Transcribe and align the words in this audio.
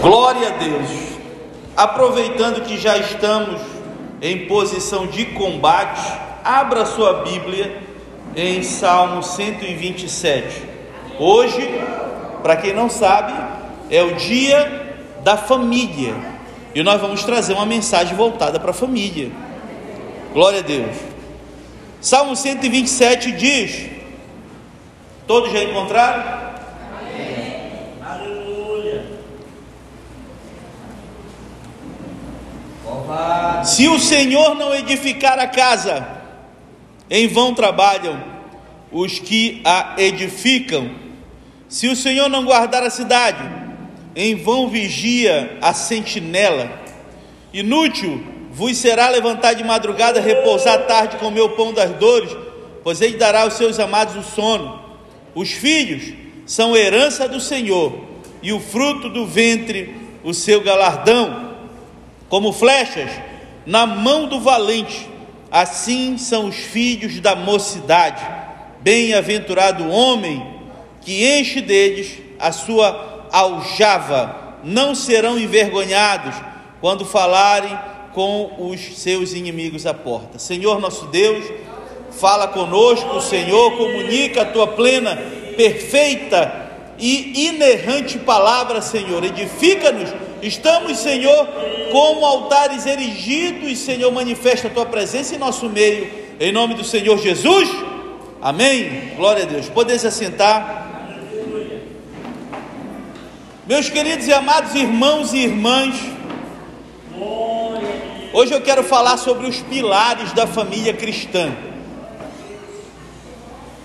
Glória 0.00 0.48
a 0.48 0.50
Deus. 0.52 0.88
Aproveitando 1.76 2.62
que 2.62 2.78
já 2.78 2.96
estamos 2.98 3.60
em 4.22 4.46
posição 4.46 5.08
de 5.08 5.26
combate, 5.26 6.00
abra 6.44 6.86
sua 6.86 7.24
Bíblia 7.24 7.82
em 8.36 8.62
Salmo 8.62 9.22
127. 9.22 10.62
Hoje, 11.18 11.68
para 12.42 12.56
quem 12.56 12.72
não 12.72 12.88
sabe, 12.88 13.32
é 13.90 14.02
o 14.02 14.14
dia 14.14 14.96
da 15.24 15.36
família 15.36 16.14
e 16.74 16.82
nós 16.82 17.00
vamos 17.00 17.24
trazer 17.24 17.54
uma 17.54 17.66
mensagem 17.66 18.14
voltada 18.16 18.60
para 18.60 18.70
a 18.70 18.74
família. 18.74 19.32
Glória 20.32 20.60
a 20.60 20.62
Deus. 20.62 20.96
Salmo 22.00 22.36
127 22.36 23.32
diz: 23.32 23.90
Todos 25.26 25.52
já 25.52 25.62
encontraram? 25.64 26.47
Se 33.64 33.88
o 33.88 33.98
Senhor 33.98 34.54
não 34.54 34.74
edificar 34.74 35.38
a 35.38 35.46
casa, 35.46 36.06
em 37.10 37.26
vão 37.26 37.54
trabalham 37.54 38.22
os 38.90 39.18
que 39.18 39.60
a 39.64 39.94
edificam. 39.98 40.90
Se 41.68 41.88
o 41.88 41.96
Senhor 41.96 42.28
não 42.28 42.44
guardar 42.44 42.82
a 42.82 42.90
cidade, 42.90 43.42
em 44.14 44.34
vão 44.34 44.68
vigia 44.68 45.58
a 45.60 45.72
sentinela. 45.72 46.70
Inútil 47.52 48.22
vos 48.50 48.76
será 48.76 49.08
levantar 49.08 49.54
de 49.54 49.64
madrugada, 49.64 50.20
repousar 50.20 50.86
tarde 50.86 51.16
com 51.16 51.30
meu 51.30 51.50
pão 51.50 51.72
das 51.72 51.90
dores, 51.92 52.34
pois 52.82 53.00
ele 53.00 53.16
dará 53.16 53.42
aos 53.42 53.54
seus 53.54 53.78
amados 53.78 54.16
o 54.16 54.22
sono. 54.22 54.82
Os 55.34 55.50
filhos 55.50 56.14
são 56.46 56.76
herança 56.76 57.28
do 57.28 57.40
Senhor, 57.40 58.04
e 58.42 58.52
o 58.52 58.60
fruto 58.60 59.08
do 59.08 59.26
ventre 59.26 59.94
o 60.24 60.34
seu 60.34 60.60
galardão 60.60 61.47
como 62.28 62.52
flechas 62.52 63.10
na 63.64 63.86
mão 63.86 64.26
do 64.26 64.40
valente, 64.40 65.08
assim 65.50 66.16
são 66.18 66.46
os 66.46 66.56
filhos 66.56 67.20
da 67.20 67.34
mocidade. 67.34 68.24
Bem-aventurado 68.80 69.84
o 69.84 69.90
homem 69.90 70.58
que 71.00 71.26
enche 71.38 71.60
deles 71.60 72.18
a 72.38 72.52
sua 72.52 73.26
aljava, 73.32 74.58
não 74.64 74.94
serão 74.94 75.38
envergonhados 75.38 76.34
quando 76.80 77.04
falarem 77.04 77.78
com 78.12 78.70
os 78.70 78.98
seus 78.98 79.32
inimigos 79.32 79.86
à 79.86 79.94
porta. 79.94 80.38
Senhor 80.38 80.80
nosso 80.80 81.06
Deus, 81.06 81.44
fala 82.10 82.48
conosco, 82.48 83.20
Senhor, 83.20 83.76
comunica 83.76 84.42
a 84.42 84.46
tua 84.46 84.66
plena, 84.66 85.16
perfeita 85.56 86.68
e 86.98 87.46
inerrante 87.48 88.18
palavra, 88.18 88.80
Senhor. 88.82 89.22
Edifica-nos. 89.24 90.10
Estamos, 90.42 90.98
Senhor, 90.98 91.48
como 91.90 92.24
altares 92.24 92.86
erigidos, 92.86 93.78
Senhor, 93.78 94.10
manifesta 94.12 94.68
a 94.68 94.70
tua 94.70 94.86
presença 94.86 95.34
em 95.34 95.38
nosso 95.38 95.68
meio. 95.68 96.10
Em 96.40 96.52
nome 96.52 96.74
do 96.74 96.84
Senhor 96.84 97.18
Jesus. 97.18 97.68
Amém. 98.40 99.14
Glória 99.16 99.42
a 99.42 99.46
Deus. 99.46 99.68
Podeis 99.68 100.04
assentar. 100.04 100.86
Meus 103.66 103.90
queridos 103.90 104.26
e 104.26 104.32
amados 104.32 104.74
irmãos 104.74 105.34
e 105.34 105.38
irmãs, 105.40 105.94
hoje 108.32 108.54
eu 108.54 108.62
quero 108.62 108.82
falar 108.82 109.18
sobre 109.18 109.46
os 109.46 109.60
pilares 109.60 110.32
da 110.32 110.46
família 110.46 110.94
cristã. 110.94 111.54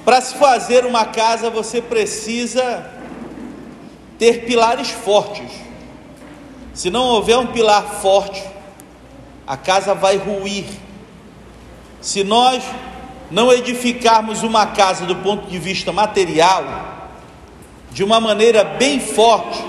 Para 0.05 0.21
se 0.21 0.35
fazer 0.35 0.85
uma 0.85 1.05
casa, 1.05 1.49
você 1.49 1.81
precisa 1.81 2.89
ter 4.17 4.45
pilares 4.45 4.89
fortes. 4.89 5.51
Se 6.73 6.89
não 6.89 7.03
houver 7.03 7.37
um 7.37 7.47
pilar 7.47 7.83
forte, 8.01 8.43
a 9.45 9.55
casa 9.55 9.93
vai 9.93 10.17
ruir. 10.17 10.65
Se 12.01 12.23
nós 12.23 12.63
não 13.29 13.51
edificarmos 13.51 14.43
uma 14.43 14.65
casa 14.67 15.05
do 15.05 15.15
ponto 15.17 15.47
de 15.47 15.59
vista 15.59 15.91
material, 15.91 17.09
de 17.91 18.03
uma 18.03 18.19
maneira 18.19 18.63
bem 18.63 18.99
forte, 18.99 19.59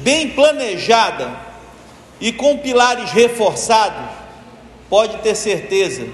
bem 0.00 0.30
planejada 0.30 1.30
e 2.18 2.32
com 2.32 2.56
pilares 2.56 3.10
reforçados, 3.10 4.10
pode 4.88 5.18
ter 5.18 5.34
certeza 5.34 6.06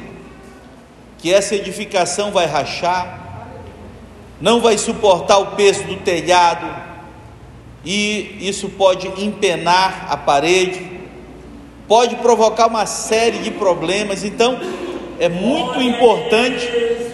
que 1.19 1.33
essa 1.33 1.55
edificação 1.55 2.33
vai 2.33 2.47
rachar, 2.47 3.21
não 4.41 4.61
vai 4.61 4.77
suportar 4.77 5.39
o 5.39 5.55
peso 5.55 5.85
do 5.85 5.97
telhado, 5.99 6.90
e 7.85 8.37
isso 8.41 8.69
pode 8.71 9.09
empenar 9.23 10.07
a 10.11 10.17
parede, 10.17 10.91
pode 11.89 12.17
provocar 12.17 12.67
uma 12.67 12.87
série 12.87 13.39
de 13.39 13.51
problemas. 13.51 14.25
Então, 14.25 14.61
é 15.19 15.29
muito 15.29 15.81
importante 15.81 16.67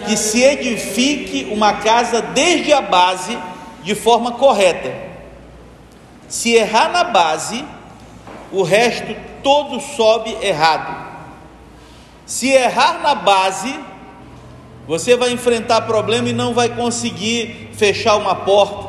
que 0.05 0.15
se 0.15 0.41
edifique 0.41 1.47
uma 1.51 1.73
casa 1.73 2.21
desde 2.21 2.71
a 2.71 2.81
base 2.81 3.37
de 3.83 3.95
forma 3.95 4.33
correta. 4.33 4.93
Se 6.27 6.53
errar 6.53 6.89
na 6.89 7.03
base, 7.05 7.63
o 8.51 8.63
resto 8.63 9.15
todo 9.43 9.79
sobe 9.79 10.37
errado. 10.41 11.07
Se 12.25 12.49
errar 12.49 12.99
na 13.01 13.15
base, 13.15 13.73
você 14.87 15.15
vai 15.15 15.31
enfrentar 15.31 15.81
problema 15.81 16.29
e 16.29 16.33
não 16.33 16.53
vai 16.53 16.69
conseguir 16.69 17.69
fechar 17.73 18.15
uma 18.15 18.35
porta, 18.35 18.86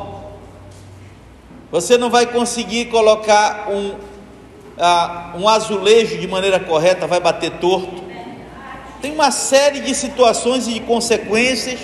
você 1.71 1.97
não 1.97 2.09
vai 2.09 2.25
conseguir 2.25 2.85
colocar 2.85 3.69
um, 3.69 3.89
uh, 3.89 5.39
um 5.39 5.47
azulejo 5.47 6.17
de 6.17 6.27
maneira 6.27 6.59
correta, 6.59 7.05
vai 7.05 7.19
bater 7.19 7.51
torto. 7.51 8.03
Tem 9.01 9.11
uma 9.11 9.31
série 9.31 9.79
de 9.81 9.93
situações 9.93 10.67
e 10.67 10.73
de 10.73 10.79
consequências 10.81 11.79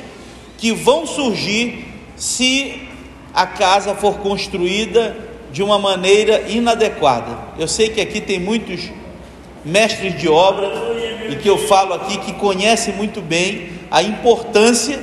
que 0.58 0.72
vão 0.72 1.06
surgir 1.06 1.86
se 2.16 2.88
a 3.34 3.46
casa 3.46 3.94
for 3.94 4.18
construída 4.18 5.16
de 5.52 5.62
uma 5.62 5.78
maneira 5.78 6.42
inadequada. 6.50 7.38
Eu 7.58 7.68
sei 7.68 7.90
que 7.90 8.02
aqui 8.02 8.20
tem 8.20 8.40
muitos 8.40 8.90
mestres 9.64 10.18
de 10.20 10.28
obra 10.28 10.72
e 11.30 11.36
que 11.36 11.50
eu 11.50 11.58
falo 11.58 11.94
aqui 11.94 12.18
que 12.18 12.34
conhecem 12.34 12.94
muito 12.94 13.22
bem 13.22 13.70
a 13.90 14.02
importância 14.02 15.00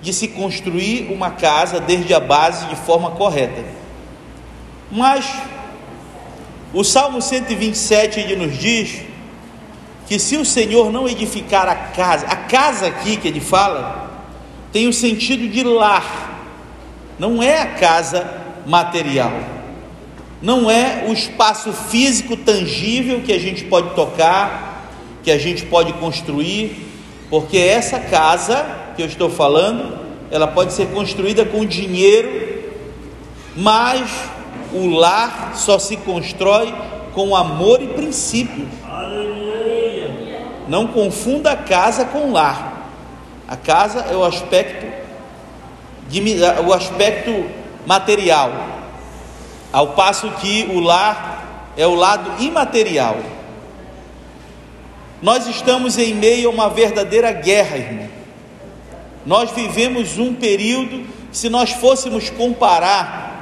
de 0.00 0.12
se 0.12 0.28
construir 0.28 1.10
uma 1.10 1.30
casa 1.30 1.80
desde 1.80 2.14
a 2.14 2.20
base 2.20 2.66
de 2.66 2.76
forma 2.76 3.12
correta. 3.12 3.85
Mas 4.90 5.26
o 6.72 6.84
Salmo 6.84 7.20
127 7.20 8.20
ele 8.20 8.36
nos 8.36 8.56
diz 8.56 9.02
que 10.06 10.18
se 10.18 10.36
o 10.36 10.44
Senhor 10.44 10.92
não 10.92 11.08
edificar 11.08 11.68
a 11.68 11.74
casa, 11.74 12.26
a 12.26 12.36
casa 12.36 12.86
aqui 12.86 13.16
que 13.16 13.26
ele 13.26 13.40
fala, 13.40 14.10
tem 14.72 14.86
o 14.86 14.92
sentido 14.92 15.48
de 15.48 15.64
lar, 15.64 16.40
não 17.18 17.42
é 17.42 17.60
a 17.60 17.66
casa 17.66 18.30
material, 18.66 19.32
não 20.40 20.70
é 20.70 21.06
o 21.08 21.12
espaço 21.12 21.72
físico 21.72 22.36
tangível 22.36 23.20
que 23.22 23.32
a 23.32 23.38
gente 23.38 23.64
pode 23.64 23.94
tocar, 23.94 24.92
que 25.24 25.30
a 25.30 25.38
gente 25.38 25.66
pode 25.66 25.92
construir, 25.94 26.86
porque 27.28 27.58
essa 27.58 27.98
casa 27.98 28.64
que 28.94 29.02
eu 29.02 29.06
estou 29.06 29.28
falando, 29.28 29.98
ela 30.30 30.46
pode 30.46 30.72
ser 30.72 30.86
construída 30.88 31.44
com 31.44 31.64
dinheiro, 31.64 32.64
mas 33.56 34.08
o 34.72 34.88
lar 34.88 35.52
só 35.54 35.78
se 35.78 35.96
constrói 35.96 36.74
com 37.14 37.34
amor 37.34 37.82
e 37.82 37.88
princípios. 37.88 38.68
Não 40.68 40.86
confunda 40.88 41.52
a 41.52 41.56
casa 41.56 42.04
com 42.04 42.28
o 42.28 42.32
lar. 42.32 42.90
A 43.48 43.56
casa 43.56 44.00
é 44.10 44.16
o 44.16 44.24
aspecto 44.24 44.86
de, 46.08 46.20
o 46.66 46.72
aspecto 46.72 47.46
material, 47.86 48.52
ao 49.72 49.88
passo 49.88 50.28
que 50.32 50.68
o 50.72 50.80
lar 50.80 51.72
é 51.76 51.86
o 51.86 51.94
lado 51.94 52.42
imaterial. 52.42 53.16
Nós 55.22 55.46
estamos 55.46 55.96
em 55.98 56.14
meio 56.14 56.48
a 56.48 56.52
uma 56.52 56.68
verdadeira 56.68 57.32
guerra, 57.32 57.76
irmão. 57.76 58.08
Nós 59.24 59.50
vivemos 59.50 60.18
um 60.18 60.34
período, 60.34 61.06
se 61.32 61.48
nós 61.48 61.70
fôssemos 61.70 62.30
comparar 62.30 63.35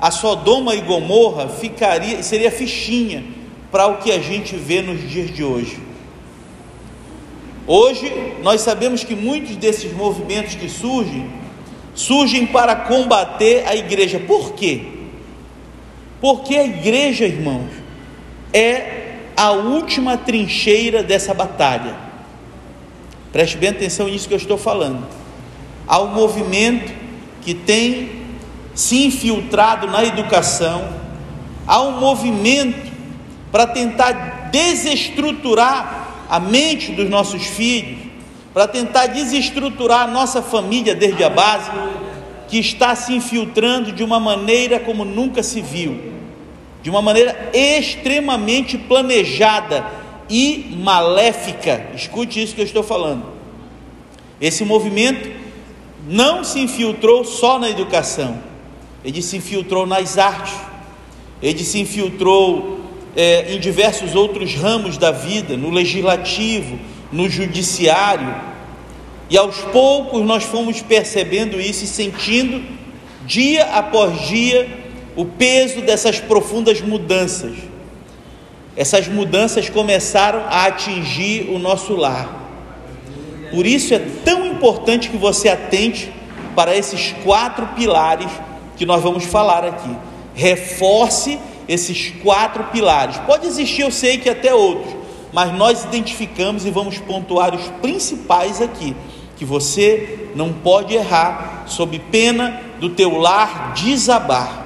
a 0.00 0.10
Sodoma 0.10 0.74
e 0.74 0.80
Gomorra 0.80 1.48
ficaria, 1.48 2.22
seria 2.22 2.50
fichinha 2.50 3.24
para 3.70 3.86
o 3.86 3.98
que 3.98 4.12
a 4.12 4.20
gente 4.20 4.56
vê 4.56 4.80
nos 4.80 5.08
dias 5.08 5.34
de 5.34 5.42
hoje. 5.42 5.78
Hoje 7.66 8.10
nós 8.42 8.60
sabemos 8.60 9.04
que 9.04 9.14
muitos 9.14 9.56
desses 9.56 9.92
movimentos 9.92 10.54
que 10.54 10.68
surgem 10.68 11.28
surgem 11.94 12.46
para 12.46 12.76
combater 12.76 13.66
a 13.66 13.74
igreja. 13.74 14.20
Por 14.20 14.52
quê? 14.52 14.82
Porque 16.20 16.56
a 16.56 16.64
igreja, 16.64 17.26
irmãos, 17.26 17.70
é 18.52 19.16
a 19.36 19.50
última 19.50 20.16
trincheira 20.16 21.02
dessa 21.02 21.34
batalha. 21.34 21.96
Preste 23.32 23.56
bem 23.56 23.70
atenção 23.70 24.06
nisso 24.06 24.28
que 24.28 24.34
eu 24.34 24.38
estou 24.38 24.56
falando. 24.56 25.06
Há 25.86 26.00
um 26.00 26.14
movimento 26.14 26.92
que 27.42 27.52
tem 27.52 28.17
se 28.78 29.04
infiltrado 29.04 29.88
na 29.88 30.04
educação, 30.04 30.88
há 31.66 31.82
um 31.82 31.98
movimento 31.98 32.92
para 33.50 33.66
tentar 33.66 34.50
desestruturar 34.52 36.26
a 36.30 36.38
mente 36.38 36.92
dos 36.92 37.10
nossos 37.10 37.44
filhos, 37.44 37.98
para 38.54 38.68
tentar 38.68 39.08
desestruturar 39.08 40.02
a 40.02 40.06
nossa 40.06 40.40
família 40.40 40.94
desde 40.94 41.24
a 41.24 41.28
base, 41.28 41.72
que 42.46 42.56
está 42.56 42.94
se 42.94 43.12
infiltrando 43.12 43.90
de 43.90 44.04
uma 44.04 44.20
maneira 44.20 44.78
como 44.78 45.04
nunca 45.04 45.42
se 45.42 45.60
viu, 45.60 46.12
de 46.80 46.88
uma 46.88 47.02
maneira 47.02 47.50
extremamente 47.52 48.78
planejada 48.78 49.84
e 50.30 50.78
maléfica. 50.78 51.88
Escute 51.96 52.40
isso 52.40 52.54
que 52.54 52.60
eu 52.60 52.64
estou 52.64 52.84
falando. 52.84 53.24
Esse 54.40 54.64
movimento 54.64 55.28
não 56.08 56.44
se 56.44 56.60
infiltrou 56.60 57.24
só 57.24 57.58
na 57.58 57.68
educação, 57.68 58.46
ele 59.04 59.22
se 59.22 59.36
infiltrou 59.36 59.86
nas 59.86 60.18
artes, 60.18 60.54
ele 61.42 61.62
se 61.64 61.78
infiltrou 61.78 62.80
é, 63.16 63.54
em 63.54 63.60
diversos 63.60 64.14
outros 64.14 64.54
ramos 64.54 64.98
da 64.98 65.10
vida, 65.10 65.56
no 65.56 65.70
legislativo, 65.70 66.78
no 67.12 67.28
judiciário, 67.28 68.34
e 69.30 69.36
aos 69.36 69.56
poucos 69.56 70.24
nós 70.24 70.44
fomos 70.44 70.80
percebendo 70.80 71.60
isso 71.60 71.84
e 71.84 71.86
sentindo, 71.86 72.64
dia 73.26 73.64
após 73.74 74.26
dia, 74.26 74.68
o 75.14 75.24
peso 75.24 75.82
dessas 75.82 76.18
profundas 76.18 76.80
mudanças. 76.80 77.56
Essas 78.76 79.08
mudanças 79.08 79.68
começaram 79.68 80.44
a 80.48 80.66
atingir 80.66 81.50
o 81.50 81.58
nosso 81.58 81.94
lar. 81.94 82.38
Por 83.50 83.66
isso 83.66 83.92
é 83.92 84.00
tão 84.24 84.46
importante 84.46 85.08
que 85.08 85.16
você 85.16 85.48
atente 85.48 86.10
para 86.54 86.76
esses 86.76 87.12
quatro 87.24 87.66
pilares 87.68 88.30
que 88.78 88.86
nós 88.86 89.02
vamos 89.02 89.24
falar 89.24 89.64
aqui. 89.64 89.94
Reforce 90.34 91.38
esses 91.68 92.12
quatro 92.22 92.64
pilares. 92.64 93.18
Pode 93.18 93.46
existir, 93.46 93.82
eu 93.82 93.90
sei 93.90 94.18
que 94.18 94.30
até 94.30 94.54
outros, 94.54 94.94
mas 95.32 95.52
nós 95.52 95.84
identificamos 95.84 96.64
e 96.64 96.70
vamos 96.70 96.98
pontuar 96.98 97.54
os 97.54 97.66
principais 97.82 98.62
aqui, 98.62 98.96
que 99.36 99.44
você 99.44 100.30
não 100.34 100.52
pode 100.52 100.94
errar 100.94 101.64
sob 101.66 101.98
pena 102.10 102.62
do 102.78 102.90
teu 102.90 103.18
lar 103.18 103.74
desabar. 103.74 104.64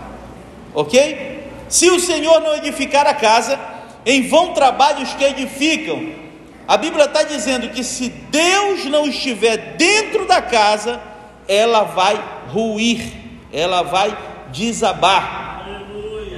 OK? 0.74 1.40
Se 1.68 1.90
o 1.90 1.98
Senhor 1.98 2.40
não 2.40 2.54
edificar 2.56 3.06
a 3.06 3.14
casa, 3.14 3.58
em 4.04 4.28
vão 4.28 4.52
trabalham 4.52 5.02
os 5.02 5.14
que 5.14 5.24
edificam. 5.24 6.22
A 6.68 6.76
Bíblia 6.76 7.06
está 7.06 7.22
dizendo 7.22 7.70
que 7.70 7.82
se 7.82 8.08
Deus 8.08 8.84
não 8.84 9.06
estiver 9.06 9.74
dentro 9.76 10.26
da 10.26 10.40
casa, 10.40 11.00
ela 11.48 11.82
vai 11.82 12.22
ruir, 12.48 13.21
ela 13.52 13.82
vai 13.82 14.16
desabar. 14.52 15.66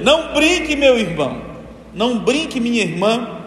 Não 0.01 0.33
brinque, 0.33 0.75
meu 0.75 0.97
irmão, 0.97 1.41
não 1.93 2.19
brinque, 2.19 2.59
minha 2.59 2.81
irmã. 2.81 3.41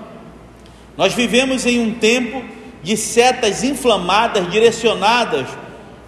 Nós 0.97 1.12
vivemos 1.12 1.67
em 1.67 1.79
um 1.79 1.94
tempo 1.94 2.43
de 2.82 2.97
setas 2.97 3.62
inflamadas 3.62 4.50
direcionadas 4.50 5.47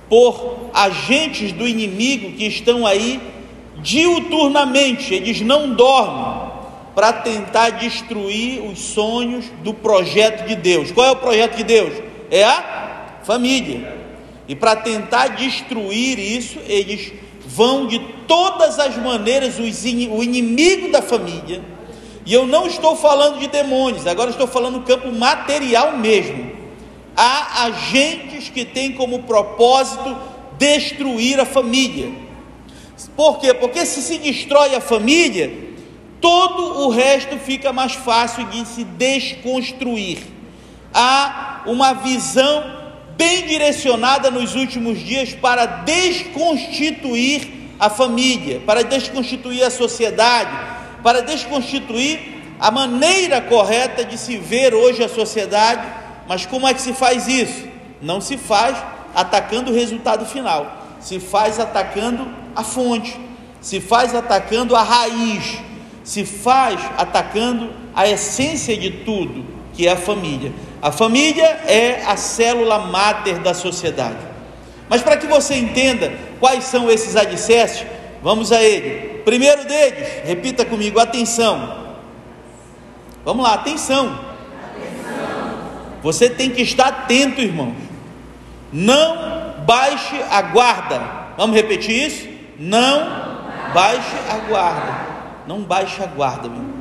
por 0.08 0.70
agentes 0.74 1.52
do 1.52 1.66
inimigo 1.68 2.32
que 2.32 2.46
estão 2.46 2.86
aí 2.86 3.20
diuturnamente, 3.76 5.14
eles 5.14 5.40
não 5.40 5.74
dormem 5.74 6.50
para 6.94 7.12
tentar 7.12 7.70
destruir 7.70 8.60
os 8.62 8.78
sonhos 8.78 9.46
do 9.62 9.72
projeto 9.72 10.46
de 10.46 10.56
Deus. 10.56 10.90
Qual 10.90 11.06
é 11.06 11.10
o 11.12 11.16
projeto 11.16 11.56
de 11.56 11.64
Deus? 11.64 11.94
É 12.30 12.44
a 12.44 13.20
família. 13.22 14.00
E 14.48 14.54
para 14.54 14.74
tentar 14.76 15.28
destruir 15.28 16.18
isso, 16.18 16.58
eles 16.66 17.12
vão 17.54 17.86
de 17.86 17.98
todas 18.28 18.78
as 18.78 18.96
maneiras 18.96 19.58
o 19.58 20.22
inimigo 20.22 20.90
da 20.90 21.02
família. 21.02 21.60
E 22.24 22.32
eu 22.32 22.46
não 22.46 22.66
estou 22.66 22.94
falando 22.96 23.38
de 23.38 23.48
demônios, 23.48 24.06
agora 24.06 24.30
estou 24.30 24.46
falando 24.46 24.80
do 24.80 24.86
campo 24.86 25.10
material 25.12 25.96
mesmo. 25.96 26.52
Há 27.16 27.64
agentes 27.64 28.48
que 28.48 28.64
têm 28.64 28.92
como 28.92 29.24
propósito 29.24 30.16
destruir 30.58 31.40
a 31.40 31.44
família. 31.44 32.12
Por 33.16 33.38
quê? 33.38 33.52
Porque 33.52 33.84
se 33.84 34.00
se 34.00 34.18
destrói 34.18 34.74
a 34.74 34.80
família, 34.80 35.52
todo 36.20 36.84
o 36.84 36.88
resto 36.88 37.36
fica 37.38 37.72
mais 37.72 37.94
fácil 37.94 38.44
de 38.46 38.64
se 38.66 38.84
desconstruir. 38.84 40.18
Há 40.94 41.62
uma 41.66 41.94
visão 41.94 42.79
bem 43.20 43.46
direcionada 43.46 44.30
nos 44.30 44.54
últimos 44.54 44.98
dias 44.98 45.34
para 45.34 45.66
desconstituir 45.66 47.68
a 47.78 47.90
família, 47.90 48.62
para 48.64 48.82
desconstituir 48.82 49.62
a 49.62 49.70
sociedade, 49.70 50.50
para 51.02 51.20
desconstituir 51.20 52.18
a 52.58 52.70
maneira 52.70 53.42
correta 53.42 54.06
de 54.06 54.16
se 54.16 54.38
ver 54.38 54.72
hoje 54.72 55.04
a 55.04 55.08
sociedade. 55.08 55.86
Mas 56.26 56.46
como 56.46 56.66
é 56.66 56.72
que 56.72 56.80
se 56.80 56.94
faz 56.94 57.28
isso? 57.28 57.68
Não 58.00 58.22
se 58.22 58.38
faz 58.38 58.78
atacando 59.14 59.70
o 59.70 59.74
resultado 59.74 60.24
final, 60.24 60.96
se 60.98 61.20
faz 61.20 61.60
atacando 61.60 62.26
a 62.56 62.64
fonte, 62.64 63.20
se 63.60 63.82
faz 63.82 64.14
atacando 64.14 64.74
a 64.74 64.82
raiz, 64.82 65.58
se 66.02 66.24
faz 66.24 66.80
atacando 66.96 67.70
a 67.94 68.08
essência 68.08 68.74
de 68.78 68.90
tudo, 68.90 69.44
que 69.74 69.86
é 69.86 69.92
a 69.92 69.96
família. 69.98 70.50
A 70.82 70.90
família 70.90 71.44
é 71.66 72.02
a 72.06 72.16
célula 72.16 72.78
máter 72.78 73.38
da 73.38 73.52
sociedade. 73.52 74.18
Mas 74.88 75.02
para 75.02 75.16
que 75.16 75.26
você 75.26 75.54
entenda 75.54 76.12
quais 76.38 76.64
são 76.64 76.90
esses 76.90 77.16
alicerces, 77.16 77.86
vamos 78.22 78.50
a 78.50 78.62
ele. 78.62 79.20
Primeiro 79.24 79.64
deles, 79.66 80.08
repita 80.24 80.64
comigo, 80.64 80.98
atenção. 80.98 81.94
Vamos 83.24 83.44
lá, 83.44 83.54
atenção. 83.54 84.06
atenção. 84.06 85.58
Você 86.02 86.30
tem 86.30 86.50
que 86.50 86.62
estar 86.62 86.88
atento, 86.88 87.42
irmãos. 87.42 87.76
Não 88.72 89.54
baixe 89.66 90.16
a 90.30 90.40
guarda. 90.40 91.00
Vamos 91.36 91.54
repetir 91.54 92.06
isso? 92.06 92.28
Não 92.58 93.06
baixe 93.74 94.16
a 94.30 94.48
guarda. 94.48 95.10
Não 95.46 95.60
baixe 95.60 96.02
a 96.02 96.06
guarda, 96.06 96.48
meu 96.48 96.58
irmão 96.58 96.79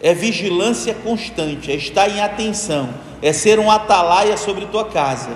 é 0.00 0.14
vigilância 0.14 0.94
constante, 0.94 1.72
é 1.72 1.74
estar 1.74 2.08
em 2.08 2.20
atenção, 2.20 2.88
é 3.20 3.32
ser 3.32 3.58
um 3.58 3.70
atalaia 3.70 4.36
sobre 4.36 4.66
tua 4.66 4.84
casa, 4.84 5.30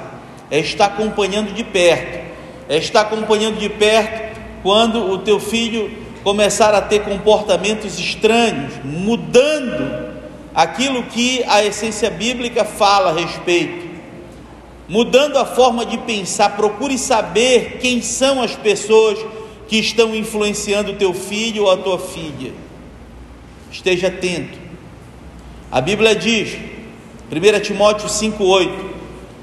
é 0.50 0.60
estar 0.60 0.86
acompanhando 0.86 1.52
de 1.52 1.64
perto, 1.64 2.30
é 2.68 2.76
estar 2.76 3.00
acompanhando 3.02 3.58
de 3.58 3.68
perto 3.68 4.40
quando 4.62 5.10
o 5.10 5.18
teu 5.18 5.40
filho 5.40 5.90
começar 6.22 6.72
a 6.74 6.80
ter 6.80 7.00
comportamentos 7.02 7.98
estranhos, 7.98 8.74
mudando 8.84 10.12
aquilo 10.54 11.02
que 11.04 11.42
a 11.48 11.64
essência 11.64 12.08
bíblica 12.08 12.64
fala 12.64 13.10
a 13.10 13.14
respeito, 13.14 13.90
mudando 14.88 15.38
a 15.38 15.44
forma 15.44 15.84
de 15.84 15.98
pensar, 15.98 16.50
procure 16.50 16.96
saber 16.96 17.78
quem 17.80 18.00
são 18.00 18.40
as 18.40 18.54
pessoas 18.54 19.18
que 19.66 19.78
estão 19.78 20.14
influenciando 20.14 20.92
o 20.92 20.96
teu 20.96 21.12
filho 21.12 21.64
ou 21.64 21.70
a 21.72 21.76
tua 21.76 21.98
filha 21.98 22.52
esteja 23.72 24.08
atento. 24.08 24.58
A 25.70 25.80
Bíblia 25.80 26.14
diz, 26.14 26.58
1 27.30 27.60
Timóteo 27.60 28.06
5,8: 28.06 28.70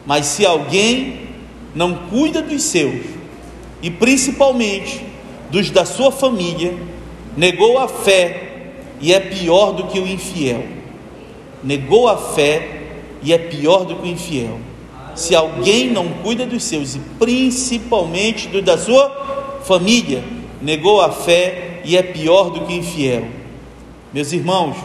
Mas 0.05 0.27
se 0.27 0.45
alguém 0.45 1.27
não 1.73 1.95
cuida 1.95 2.41
dos 2.41 2.63
seus, 2.63 3.01
e 3.81 3.89
principalmente 3.89 5.03
dos 5.49 5.71
da 5.71 5.83
sua 5.85 6.11
família, 6.11 6.77
negou 7.35 7.79
a 7.79 7.87
fé 7.87 8.71
e 9.01 9.11
é 9.13 9.19
pior 9.19 9.71
do 9.71 9.87
que 9.87 9.99
o 9.99 10.07
infiel. 10.07 10.63
Negou 11.63 12.07
a 12.07 12.17
fé 12.17 12.83
e 13.23 13.33
é 13.33 13.37
pior 13.37 13.85
do 13.85 13.95
que 13.95 14.03
o 14.03 14.11
infiel. 14.11 14.59
Se 15.15 15.35
alguém 15.35 15.89
não 15.89 16.07
cuida 16.23 16.45
dos 16.45 16.63
seus, 16.63 16.95
e 16.95 16.99
principalmente 17.17 18.47
dos 18.47 18.63
da 18.63 18.77
sua 18.77 19.59
família, 19.63 20.23
negou 20.61 21.01
a 21.01 21.11
fé 21.11 21.81
e 21.83 21.97
é 21.97 22.03
pior 22.03 22.51
do 22.51 22.61
que 22.61 22.73
o 22.73 22.75
infiel. 22.75 23.38
Meus 24.11 24.33
irmãos, 24.33 24.75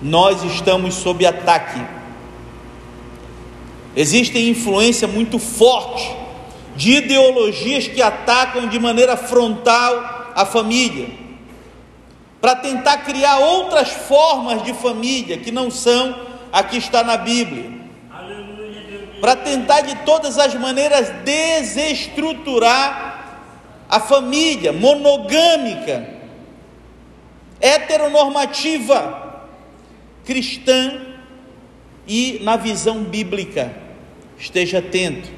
nós 0.00 0.44
estamos 0.44 0.94
sob 0.94 1.26
ataque. 1.26 1.84
Existe 3.96 4.38
influência 4.38 5.08
muito 5.08 5.40
forte 5.40 6.08
de 6.76 6.92
ideologias 6.92 7.88
que 7.88 8.00
atacam 8.00 8.68
de 8.68 8.78
maneira 8.78 9.16
frontal 9.16 10.30
a 10.36 10.46
família, 10.46 11.08
para 12.40 12.54
tentar 12.54 12.98
criar 12.98 13.38
outras 13.38 13.88
formas 13.88 14.62
de 14.62 14.72
família 14.72 15.38
que 15.38 15.50
não 15.50 15.72
são 15.72 16.14
a 16.52 16.62
que 16.62 16.76
está 16.76 17.02
na 17.02 17.16
Bíblia, 17.16 17.72
para 19.20 19.34
tentar 19.34 19.80
de 19.80 19.96
todas 20.04 20.38
as 20.38 20.54
maneiras 20.54 21.10
desestruturar 21.24 23.40
a 23.88 23.98
família 23.98 24.72
monogâmica 24.72 26.17
heteronormativa 27.60 29.26
cristã 30.24 31.00
e 32.06 32.38
na 32.42 32.56
visão 32.56 33.02
bíblica. 33.02 33.74
Esteja 34.38 34.78
atento. 34.78 35.28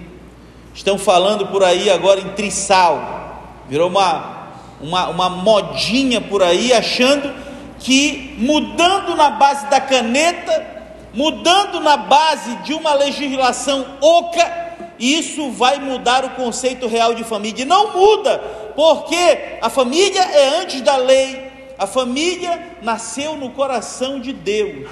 Estão 0.74 0.98
falando 0.98 1.46
por 1.48 1.64
aí 1.64 1.90
agora 1.90 2.20
em 2.20 2.30
trissal. 2.30 3.62
Virou 3.68 3.88
uma, 3.88 4.48
uma, 4.80 5.08
uma 5.08 5.28
modinha 5.30 6.20
por 6.20 6.42
aí, 6.42 6.72
achando 6.72 7.32
que 7.78 8.34
mudando 8.38 9.16
na 9.16 9.30
base 9.30 9.66
da 9.66 9.80
caneta, 9.80 10.66
mudando 11.14 11.80
na 11.80 11.96
base 11.96 12.56
de 12.56 12.74
uma 12.74 12.94
legislação 12.94 13.86
oca, 14.00 14.68
isso 14.98 15.50
vai 15.50 15.78
mudar 15.78 16.24
o 16.24 16.30
conceito 16.30 16.86
real 16.86 17.14
de 17.14 17.24
família. 17.24 17.62
E 17.62 17.66
não 17.66 17.96
muda, 17.96 18.38
porque 18.76 19.58
a 19.62 19.70
família 19.70 20.20
é 20.20 20.60
antes 20.60 20.82
da 20.82 20.96
lei, 20.96 21.49
a 21.80 21.86
família 21.86 22.76
nasceu 22.82 23.36
no 23.36 23.52
coração 23.52 24.20
de 24.20 24.34
Deus. 24.34 24.86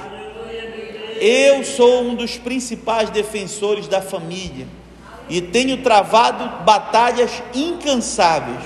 Eu 1.21 1.63
sou 1.63 2.03
um 2.03 2.15
dos 2.15 2.39
principais 2.39 3.11
defensores 3.11 3.87
da 3.87 4.01
família 4.01 4.67
e 5.29 5.43
tenho 5.43 5.83
travado 5.83 6.65
batalhas 6.65 7.43
incansáveis. 7.55 8.65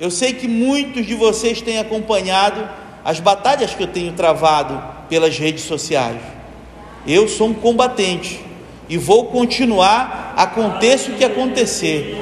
Eu 0.00 0.10
sei 0.10 0.32
que 0.32 0.48
muitos 0.48 1.06
de 1.06 1.14
vocês 1.14 1.62
têm 1.62 1.78
acompanhado 1.78 2.68
as 3.04 3.20
batalhas 3.20 3.72
que 3.72 3.84
eu 3.84 3.86
tenho 3.86 4.12
travado 4.14 4.82
pelas 5.08 5.38
redes 5.38 5.62
sociais. 5.62 6.20
Eu 7.06 7.28
sou 7.28 7.50
um 7.50 7.54
combatente 7.54 8.40
e 8.88 8.98
vou 8.98 9.26
continuar, 9.26 10.34
aconteça 10.36 11.12
o 11.12 11.14
que 11.14 11.24
acontecer, 11.24 12.16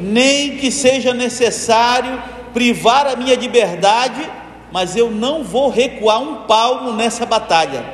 nem 0.00 0.56
que 0.56 0.72
seja 0.72 1.14
necessário 1.14 2.20
privar 2.52 3.06
a 3.06 3.14
minha 3.14 3.36
liberdade, 3.36 4.41
mas 4.72 4.96
eu 4.96 5.10
não 5.10 5.44
vou 5.44 5.68
recuar 5.68 6.22
um 6.22 6.44
palmo 6.44 6.92
nessa 6.92 7.26
batalha. 7.26 7.84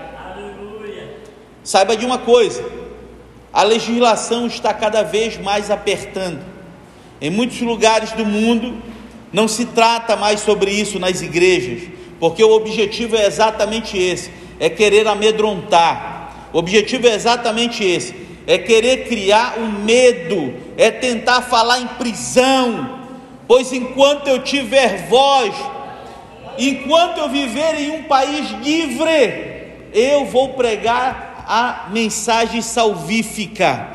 Saiba 1.64 1.96
de 1.96 2.06
uma 2.06 2.18
coisa: 2.18 2.64
a 3.52 3.62
legislação 3.64 4.46
está 4.46 4.72
cada 4.72 5.02
vez 5.02 5.36
mais 5.36 5.70
apertando. 5.70 6.40
Em 7.20 7.30
muitos 7.30 7.60
lugares 7.60 8.12
do 8.12 8.24
mundo 8.24 8.80
não 9.32 9.48
se 9.48 9.66
trata 9.66 10.16
mais 10.16 10.40
sobre 10.40 10.70
isso 10.70 10.98
nas 11.00 11.20
igrejas, 11.20 11.82
porque 12.20 12.42
o 12.42 12.52
objetivo 12.52 13.16
é 13.16 13.26
exatamente 13.26 13.98
esse: 13.98 14.30
é 14.60 14.70
querer 14.70 15.06
amedrontar. 15.08 16.48
O 16.52 16.58
objetivo 16.58 17.08
é 17.08 17.14
exatamente 17.14 17.84
esse: 17.84 18.14
é 18.46 18.56
querer 18.56 19.08
criar 19.08 19.58
um 19.58 19.84
medo, 19.84 20.54
é 20.76 20.92
tentar 20.92 21.42
falar 21.42 21.80
em 21.80 21.86
prisão. 21.88 22.98
Pois 23.48 23.72
enquanto 23.72 24.28
eu 24.28 24.42
tiver 24.42 25.08
voz, 25.08 25.54
enquanto 26.58 27.18
eu 27.18 27.28
viver 27.28 27.74
em 27.76 27.90
um 27.92 28.02
país 28.04 28.50
livre, 28.62 29.58
eu 29.92 30.26
vou 30.26 30.54
pregar 30.54 31.44
a 31.46 31.88
mensagem 31.90 32.60
salvífica. 32.60 33.88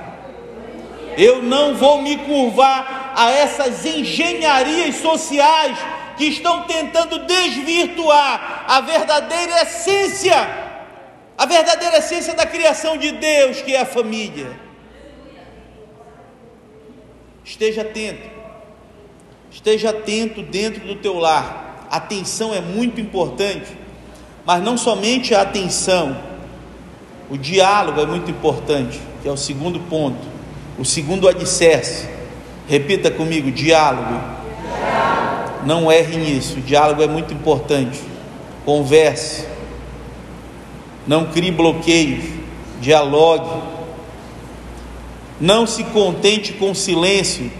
Eu 1.17 1.43
não 1.43 1.75
vou 1.75 2.01
me 2.01 2.17
curvar 2.17 3.13
a 3.15 3.29
essas 3.29 3.85
engenharias 3.85 4.95
sociais 4.95 5.77
que 6.17 6.25
estão 6.25 6.63
tentando 6.63 7.19
desvirtuar 7.25 8.65
a 8.67 8.81
verdadeira 8.81 9.61
essência, 9.61 10.35
a 11.37 11.45
verdadeira 11.45 11.97
essência 11.97 12.33
da 12.33 12.45
criação 12.45 12.97
de 12.97 13.11
Deus, 13.11 13.61
que 13.61 13.75
é 13.75 13.81
a 13.81 13.85
família. 13.85 14.59
Esteja 17.43 17.81
atento, 17.81 18.29
esteja 19.51 19.89
atento 19.89 20.41
dentro 20.41 20.87
do 20.87 20.95
teu 20.95 21.17
lar. 21.19 21.72
Atenção 21.93 22.51
é 22.51 22.59
muito 22.59 22.99
importante, 22.99 23.77
mas 24.43 24.63
não 24.63 24.75
somente 24.75 25.35
a 25.35 25.43
atenção, 25.43 26.17
o 27.29 27.37
diálogo 27.37 28.01
é 28.01 28.05
muito 28.07 28.31
importante, 28.31 28.99
que 29.21 29.27
é 29.27 29.31
o 29.31 29.37
segundo 29.37 29.79
ponto, 29.79 30.17
o 30.79 30.83
segundo 30.83 31.27
alicerce. 31.27 32.09
Repita 32.67 33.11
comigo: 33.11 33.51
diálogo 33.51 34.19
não 35.67 35.91
erre 35.91 36.17
nisso. 36.17 36.57
O 36.57 36.61
diálogo 36.61 37.03
é 37.03 37.07
muito 37.07 37.31
importante. 37.31 38.01
Converse. 38.65 39.45
Não 41.05 41.25
crie 41.25 41.51
bloqueios. 41.51 42.25
Dialogue. 42.81 43.61
Não 45.39 45.67
se 45.67 45.83
contente 45.83 46.53
com 46.53 46.73
silêncio. 46.73 47.51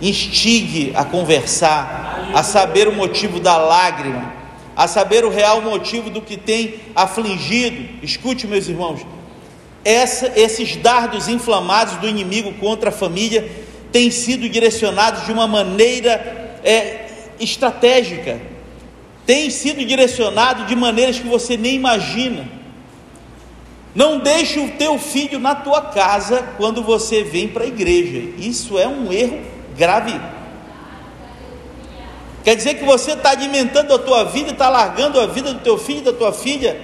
Instigue 0.00 0.92
a 0.94 1.04
conversar, 1.04 2.30
a 2.34 2.42
saber 2.42 2.88
o 2.88 2.92
motivo 2.92 3.38
da 3.38 3.58
lágrima, 3.58 4.32
a 4.74 4.88
saber 4.88 5.24
o 5.24 5.30
real 5.30 5.60
motivo 5.60 6.08
do 6.08 6.22
que 6.22 6.36
tem 6.36 6.76
afligido. 6.94 8.02
Escute, 8.02 8.46
meus 8.46 8.66
irmãos, 8.66 9.00
essa, 9.84 10.32
esses 10.36 10.76
dardos 10.76 11.28
inflamados 11.28 11.96
do 11.98 12.08
inimigo 12.08 12.52
contra 12.54 12.88
a 12.88 12.92
família 12.92 13.50
têm 13.92 14.10
sido 14.10 14.48
direcionados 14.48 15.26
de 15.26 15.32
uma 15.32 15.46
maneira 15.46 16.58
é, 16.64 17.06
estratégica, 17.38 18.40
tem 19.26 19.50
sido 19.50 19.84
direcionado 19.84 20.64
de 20.64 20.74
maneiras 20.74 21.18
que 21.18 21.26
você 21.26 21.56
nem 21.56 21.74
imagina. 21.74 22.48
Não 23.94 24.18
deixe 24.18 24.60
o 24.60 24.70
teu 24.72 24.98
filho 24.98 25.38
na 25.38 25.54
tua 25.54 25.82
casa 25.82 26.42
quando 26.56 26.82
você 26.82 27.22
vem 27.24 27.48
para 27.48 27.64
a 27.64 27.66
igreja. 27.66 28.22
Isso 28.38 28.78
é 28.78 28.86
um 28.86 29.12
erro 29.12 29.40
grave. 29.76 30.20
Quer 32.42 32.56
dizer 32.56 32.74
que 32.74 32.84
você 32.84 33.12
está 33.12 33.30
alimentando 33.30 33.92
a 33.92 33.98
tua 33.98 34.24
vida, 34.24 34.50
está 34.50 34.68
largando 34.68 35.20
a 35.20 35.26
vida 35.26 35.52
do 35.52 35.60
teu 35.60 35.76
filho 35.76 36.00
e 36.00 36.04
da 36.04 36.12
tua 36.12 36.32
filha 36.32 36.80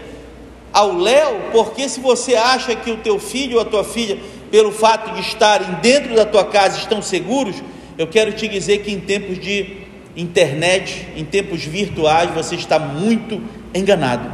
ao 0.73 0.95
léu, 0.95 1.49
porque 1.53 1.89
se 1.89 2.01
você 2.01 2.35
acha 2.35 2.75
que 2.77 2.91
o 2.91 2.99
teu 2.99 3.19
filho 3.19 3.57
ou 3.57 3.63
a 3.63 3.65
tua 3.65 3.83
filha, 3.83 4.19
pelo 4.51 4.71
fato 4.71 5.15
de 5.15 5.21
estarem 5.21 5.67
dentro 5.81 6.15
da 6.15 6.27
tua 6.27 6.45
casa, 6.45 6.79
estão 6.79 7.01
seguros, 7.01 7.57
eu 7.97 8.07
quero 8.07 8.33
te 8.33 8.47
dizer 8.47 8.79
que 8.79 8.93
em 8.93 9.01
tempos 9.01 9.41
de 9.41 9.79
internet, 10.15 11.09
em 11.17 11.25
tempos 11.25 11.65
virtuais, 11.65 12.31
você 12.35 12.55
está 12.55 12.79
muito 12.79 13.41
enganado. 13.75 14.31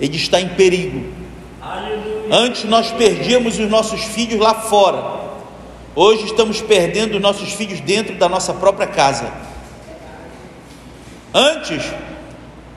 Ele 0.00 0.16
está 0.16 0.40
em 0.40 0.48
perigo. 0.48 1.04
Antes 2.30 2.64
nós 2.64 2.90
perdíamos 2.90 3.58
os 3.58 3.68
nossos 3.68 4.02
filhos 4.04 4.40
lá 4.40 4.54
fora. 4.54 5.21
Hoje 5.94 6.24
estamos 6.24 6.62
perdendo 6.62 7.16
os 7.16 7.20
nossos 7.20 7.52
filhos 7.52 7.80
dentro 7.80 8.14
da 8.14 8.26
nossa 8.26 8.54
própria 8.54 8.86
casa. 8.86 9.30
Antes 11.34 11.82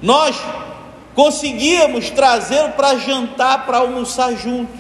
nós 0.02 0.36
conseguíamos 1.14 2.10
trazer 2.10 2.72
para 2.72 2.98
jantar, 2.98 3.66
para 3.66 3.78
almoçar 3.78 4.36
juntos. 4.36 4.76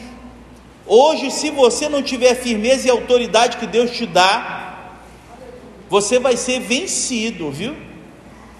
Hoje, 0.85 1.31
se 1.31 1.49
você 1.49 1.87
não 1.87 2.03
tiver 2.03 2.35
firmeza 2.35 2.87
e 2.87 2.91
autoridade 2.91 3.55
que 3.55 3.65
Deus 3.65 3.91
te 3.91 4.05
dá, 4.05 4.89
você 5.89 6.19
vai 6.19 6.35
ser 6.35 6.59
vencido, 6.59 7.49
viu? 7.49 7.73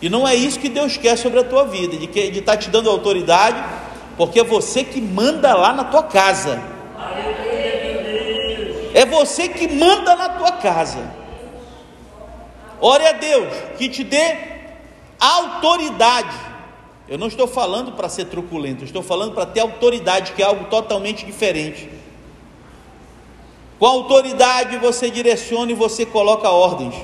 E 0.02 0.10
não 0.10 0.26
é 0.26 0.34
isso 0.34 0.58
que 0.58 0.70
Deus 0.70 0.96
quer 0.96 1.18
sobre 1.18 1.40
a 1.40 1.44
tua 1.44 1.66
vida, 1.66 1.98
de 1.98 2.06
estar 2.06 2.32
de 2.32 2.42
tá 2.42 2.58
te 2.58 2.70
dando 2.70 2.90
autoridade, 2.90 3.62
porque 4.16 4.40
é 4.40 4.44
você 4.44 4.86
que 4.86 5.02
manda 5.02 5.54
lá 5.54 5.74
na 5.74 5.84
tua 5.84 6.04
casa. 6.04 6.62
É 8.96 9.06
você 9.06 9.50
que 9.50 9.68
manda 9.68 10.16
na 10.16 10.30
tua 10.30 10.54
casa. 10.54 11.06
Ore 12.80 13.06
a 13.06 13.12
Deus 13.12 13.54
que 13.78 13.90
te 13.90 14.06
dê 14.06 14.38
autoridade. 15.20 16.38
Eu 17.06 17.18
não 17.18 17.28
estou 17.28 17.46
falando 17.46 17.92
para 17.92 18.08
ser 18.08 18.28
truculento, 18.28 18.86
estou 18.86 19.04
falando 19.04 19.34
para 19.34 19.46
ter 19.46 19.60
autoridade, 19.60 20.32
que 20.32 20.42
é 20.42 20.46
algo 20.46 20.66
totalmente 20.70 21.26
diferente. 21.26 21.90
Com 23.78 23.86
autoridade 23.86 24.78
você 24.78 25.10
direciona 25.10 25.74
e 25.74 25.76
você 25.76 26.06
coloca 26.06 26.50
ordens. 26.50 26.96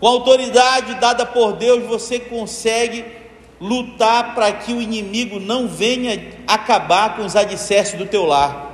Com 0.00 0.08
autoridade 0.08 0.96
dada 0.96 1.24
por 1.24 1.52
Deus, 1.52 1.84
você 1.84 2.18
consegue 2.18 3.04
lutar 3.60 4.34
para 4.34 4.52
que 4.52 4.72
o 4.72 4.82
inimigo 4.82 5.38
não 5.38 5.68
venha 5.68 6.42
acabar 6.44 7.14
com 7.14 7.24
os 7.24 7.36
alicerces 7.36 7.96
do 7.96 8.04
teu 8.04 8.24
lar. 8.24 8.65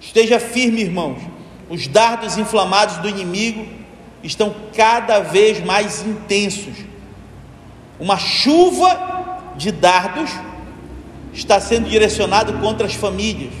Esteja 0.00 0.38
firme, 0.38 0.80
irmãos. 0.80 1.18
Os 1.68 1.86
dardos 1.88 2.38
inflamados 2.38 2.98
do 2.98 3.08
inimigo 3.08 3.66
estão 4.22 4.54
cada 4.74 5.20
vez 5.20 5.64
mais 5.64 6.04
intensos. 6.04 6.74
Uma 7.98 8.16
chuva 8.18 9.54
de 9.56 9.72
dardos 9.72 10.30
está 11.32 11.60
sendo 11.60 11.88
direcionado 11.88 12.54
contra 12.54 12.86
as 12.86 12.94
famílias. 12.94 13.52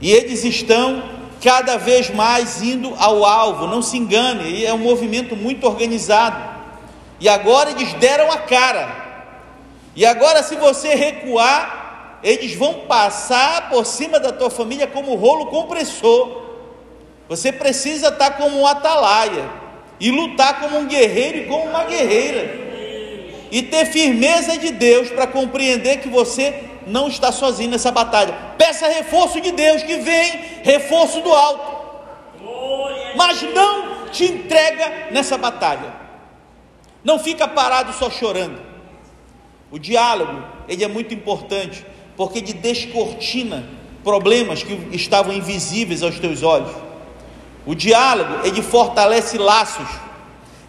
E 0.00 0.10
eles 0.10 0.44
estão 0.44 1.02
cada 1.42 1.76
vez 1.76 2.10
mais 2.10 2.62
indo 2.62 2.94
ao 2.98 3.24
alvo, 3.24 3.66
não 3.66 3.82
se 3.82 3.96
engane, 3.96 4.64
é 4.64 4.72
um 4.72 4.78
movimento 4.78 5.34
muito 5.34 5.66
organizado. 5.66 6.52
E 7.18 7.28
agora 7.28 7.70
eles 7.70 7.92
deram 7.94 8.30
a 8.30 8.38
cara. 8.38 9.02
E 9.94 10.06
agora, 10.06 10.42
se 10.42 10.56
você 10.56 10.94
recuar, 10.94 11.81
eles 12.22 12.54
vão 12.54 12.86
passar 12.86 13.68
por 13.68 13.84
cima 13.84 14.20
da 14.20 14.30
tua 14.30 14.50
família 14.50 14.86
como 14.86 15.14
rolo 15.14 15.46
compressor. 15.46 16.42
Você 17.28 17.50
precisa 17.50 18.08
estar 18.08 18.32
como 18.32 18.60
um 18.60 18.66
atalaia 18.66 19.50
e 19.98 20.10
lutar 20.10 20.60
como 20.60 20.78
um 20.78 20.86
guerreiro 20.86 21.38
e 21.38 21.46
como 21.46 21.64
uma 21.64 21.84
guerreira. 21.84 22.62
E 23.50 23.62
ter 23.62 23.86
firmeza 23.86 24.56
de 24.56 24.70
Deus 24.70 25.10
para 25.10 25.26
compreender 25.26 25.98
que 25.98 26.08
você 26.08 26.64
não 26.86 27.08
está 27.08 27.30
sozinho 27.32 27.70
nessa 27.70 27.90
batalha. 27.90 28.34
Peça 28.56 28.86
reforço 28.88 29.40
de 29.40 29.52
Deus, 29.52 29.82
que 29.82 29.98
vem 29.98 30.40
reforço 30.62 31.20
do 31.20 31.32
alto. 31.32 31.82
Mas 33.16 33.42
não 33.42 34.06
te 34.06 34.24
entrega 34.24 35.08
nessa 35.10 35.36
batalha. 35.36 35.92
Não 37.04 37.18
fica 37.18 37.48
parado 37.48 37.92
só 37.92 38.10
chorando. 38.10 38.60
O 39.70 39.78
diálogo, 39.78 40.44
ele 40.68 40.84
é 40.84 40.88
muito 40.88 41.14
importante, 41.14 41.84
porque 42.22 42.38
ele 42.38 42.52
descortina 42.52 43.64
problemas 44.04 44.62
que 44.62 44.78
estavam 44.92 45.34
invisíveis 45.34 46.04
aos 46.04 46.20
teus 46.20 46.44
olhos. 46.44 46.70
O 47.66 47.74
diálogo, 47.74 48.46
ele 48.46 48.62
fortalece 48.62 49.36
laços. 49.38 49.88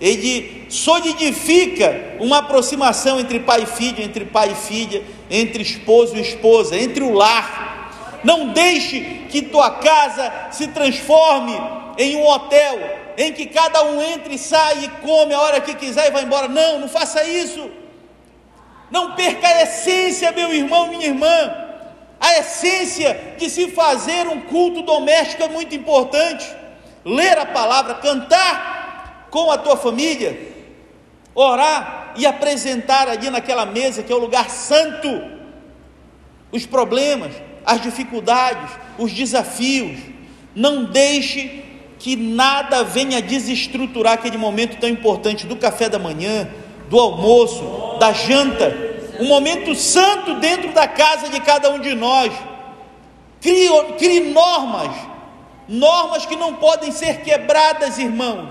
Ele 0.01 0.65
solidifica 0.67 2.15
uma 2.19 2.39
aproximação 2.39 3.19
entre 3.19 3.39
pai 3.39 3.61
e 3.61 3.65
filho, 3.67 4.03
entre 4.03 4.25
pai 4.25 4.51
e 4.51 4.55
filha, 4.55 5.03
entre 5.29 5.61
esposo 5.61 6.17
e 6.17 6.21
esposa, 6.21 6.75
entre 6.75 7.03
o 7.03 7.13
lar. 7.13 8.19
Não 8.23 8.47
deixe 8.49 8.99
que 9.29 9.43
tua 9.43 9.69
casa 9.69 10.33
se 10.49 10.69
transforme 10.69 11.53
em 11.99 12.15
um 12.15 12.27
hotel 12.27 12.79
em 13.15 13.31
que 13.31 13.45
cada 13.45 13.83
um 13.83 14.01
entre 14.01 14.33
e 14.33 14.39
sai 14.39 14.85
e 14.85 14.87
come 15.05 15.35
a 15.35 15.39
hora 15.39 15.61
que 15.61 15.75
quiser 15.75 16.07
e 16.07 16.11
vai 16.11 16.23
embora. 16.23 16.47
Não, 16.47 16.79
não 16.79 16.89
faça 16.89 17.23
isso. 17.23 17.82
Não 18.93 19.13
perca 19.13 19.47
a 19.47 19.63
essência, 19.63 20.31
meu 20.31 20.53
irmão, 20.53 20.87
minha 20.87 21.07
irmã. 21.07 21.51
A 22.21 22.37
essência 22.37 23.35
de 23.39 23.49
se 23.49 23.71
fazer 23.71 24.27
um 24.27 24.41
culto 24.41 24.83
doméstico 24.83 25.41
é 25.41 25.49
muito 25.49 25.73
importante. 25.73 26.45
Ler 27.03 27.39
a 27.39 27.45
palavra, 27.47 27.95
cantar 27.95 29.27
com 29.31 29.49
a 29.49 29.57
tua 29.57 29.75
família, 29.75 30.39
orar 31.33 32.13
e 32.15 32.23
apresentar 32.23 33.09
ali 33.09 33.31
naquela 33.31 33.65
mesa 33.65 34.03
que 34.03 34.13
é 34.13 34.15
o 34.15 34.19
lugar 34.19 34.47
santo 34.51 35.09
os 36.51 36.67
problemas, 36.67 37.33
as 37.65 37.81
dificuldades, 37.81 38.69
os 38.99 39.11
desafios. 39.11 39.99
Não 40.55 40.83
deixe 40.83 41.63
que 41.97 42.15
nada 42.15 42.83
venha 42.83 43.19
desestruturar 43.23 44.13
aquele 44.13 44.37
momento 44.37 44.79
tão 44.79 44.87
importante 44.87 45.47
do 45.47 45.55
café 45.55 45.89
da 45.89 45.97
manhã, 45.97 46.47
do 46.89 46.99
almoço, 46.99 47.97
da 47.99 48.11
janta, 48.11 48.75
um 49.19 49.25
momento 49.25 49.73
santo 49.75 50.35
dentro 50.35 50.71
da 50.73 50.87
casa 50.87 51.29
de 51.29 51.39
cada 51.39 51.69
um 51.69 51.79
de 51.79 51.93
nós. 51.95 52.33
Crie, 53.41 53.69
crie 53.97 54.31
normas, 54.31 54.95
normas 55.67 56.25
que 56.25 56.35
não 56.35 56.55
podem 56.55 56.91
ser 56.91 57.21
quebradas, 57.21 57.97
irmãos. 57.97 58.49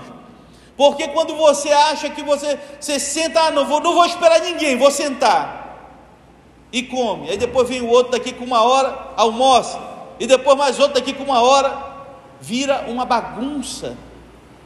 Porque 0.75 1.07
quando 1.09 1.35
você 1.35 1.71
acha 1.71 2.09
que 2.09 2.23
você, 2.23 2.57
você 2.79 2.99
senta, 2.99 3.41
ah, 3.41 3.51
não 3.51 3.65
vou, 3.65 3.79
não 3.79 3.93
vou 3.93 4.05
esperar 4.05 4.41
ninguém, 4.41 4.77
vou 4.77 4.91
sentar. 4.91 5.61
E 6.71 6.81
come. 6.83 7.29
Aí 7.29 7.37
depois 7.37 7.69
vem 7.69 7.81
o 7.81 7.89
outro 7.89 8.11
daqui 8.13 8.33
com 8.33 8.43
uma 8.43 8.63
hora, 8.63 9.11
almoça. 9.15 9.79
E 10.19 10.25
depois 10.25 10.57
mais 10.57 10.79
outro 10.79 10.95
daqui 10.95 11.13
com 11.13 11.23
uma 11.23 11.41
hora, 11.41 11.93
vira 12.43 12.85
uma 12.87 13.05
bagunça, 13.05 13.95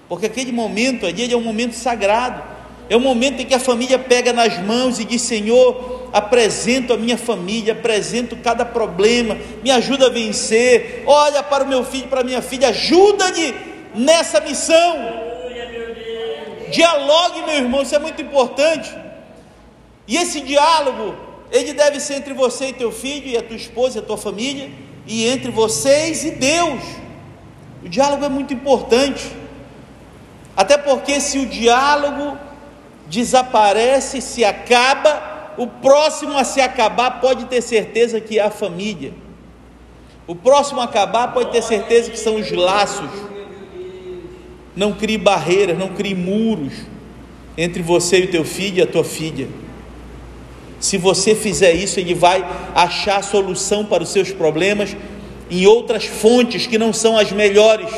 porque 0.10 0.26
aquele 0.26 0.52
momento 0.52 1.06
ali 1.06 1.32
é 1.32 1.38
um 1.38 1.44
momento 1.44 1.74
sagrado, 1.74 2.42
é 2.90 2.96
um 2.96 3.02
momento 3.02 3.42
em 3.42 3.46
que 3.46 3.54
a 3.54 3.60
família 3.60 4.00
pega 4.00 4.32
nas 4.32 4.58
mãos 4.60 5.00
e 5.00 5.06
diz: 5.06 5.22
Senhor, 5.22 6.10
apresento 6.14 6.94
a 6.94 6.98
minha 6.98 7.18
família, 7.18 7.74
apresento 7.74 8.36
cada 8.38 8.64
problema, 8.66 9.38
me 9.64 9.70
ajuda 9.72 10.08
a 10.08 10.10
vencer, 10.10 11.04
olha 11.06 11.44
para 11.44 11.64
o 11.64 11.68
meu 11.68 11.84
filho, 11.84 12.08
para 12.08 12.22
a 12.22 12.24
minha 12.24 12.42
filha, 12.42 12.70
ajuda-me 12.70 13.54
nessa 13.94 14.40
missão. 14.40 15.28
Dialogue, 16.72 17.44
meu 17.44 17.56
irmão, 17.56 17.82
isso 17.82 17.96
é 17.96 18.00
muito 18.00 18.22
importante. 18.22 18.94
E 20.08 20.16
esse 20.16 20.42
diálogo, 20.42 21.16
ele 21.52 21.74
deve 21.74 22.00
ser 22.00 22.16
entre 22.16 22.34
você 22.34 22.68
e 22.68 22.74
teu 22.74 22.92
filho, 22.92 23.28
e 23.28 23.38
a 23.38 23.42
tua 23.42 23.56
esposa 23.56 24.00
e 24.00 24.02
a 24.02 24.06
tua 24.06 24.18
família, 24.18 24.70
e 25.06 25.28
entre 25.28 25.52
vocês 25.52 26.24
e 26.24 26.32
Deus. 26.32 26.82
O 27.84 27.90
diálogo 27.90 28.24
é 28.24 28.30
muito 28.30 28.54
importante, 28.54 29.24
até 30.56 30.78
porque 30.78 31.20
se 31.20 31.38
o 31.38 31.46
diálogo 31.46 32.38
desaparece, 33.10 34.22
se 34.22 34.44
acaba, 34.44 35.54
o 35.58 35.68
próximo 35.68 36.38
a 36.38 36.44
se 36.44 36.62
acabar 36.62 37.20
pode 37.20 37.46
ter 37.46 37.62
certeza 37.62 38.22
que 38.22 38.40
é 38.40 38.44
a 38.44 38.52
família. 38.52 39.14
O 40.28 40.36
próximo 40.36 40.82
a 40.82 40.84
acabar 40.84 41.34
pode 41.34 41.52
ter 41.52 41.62
certeza 41.62 42.12
que 42.12 42.20
são 42.20 42.36
os 42.36 42.52
laços. 42.52 43.10
Não 44.76 44.94
crie 44.94 45.18
barreiras, 45.18 45.78
não 45.78 45.90
crie 45.90 46.14
muros 46.14 46.74
entre 47.58 47.82
você 47.82 48.20
e 48.20 48.24
o 48.26 48.32
teu 48.32 48.44
filho 48.44 48.80
e 48.80 48.82
a 48.82 48.88
tua 48.88 49.04
filha. 49.04 49.48
Se 50.80 50.98
você 50.98 51.34
fizer 51.34 51.74
isso, 51.74 52.00
ele 52.00 52.14
vai 52.14 52.46
achar 52.76 53.24
solução 53.24 53.84
para 53.86 54.04
os 54.04 54.10
seus 54.10 54.32
problemas 54.32 54.96
em 55.50 55.66
outras 55.66 56.06
fontes 56.06 56.68
que 56.68 56.78
não 56.78 56.94
são 56.94 57.18
as 57.18 57.32
melhores. 57.32 57.90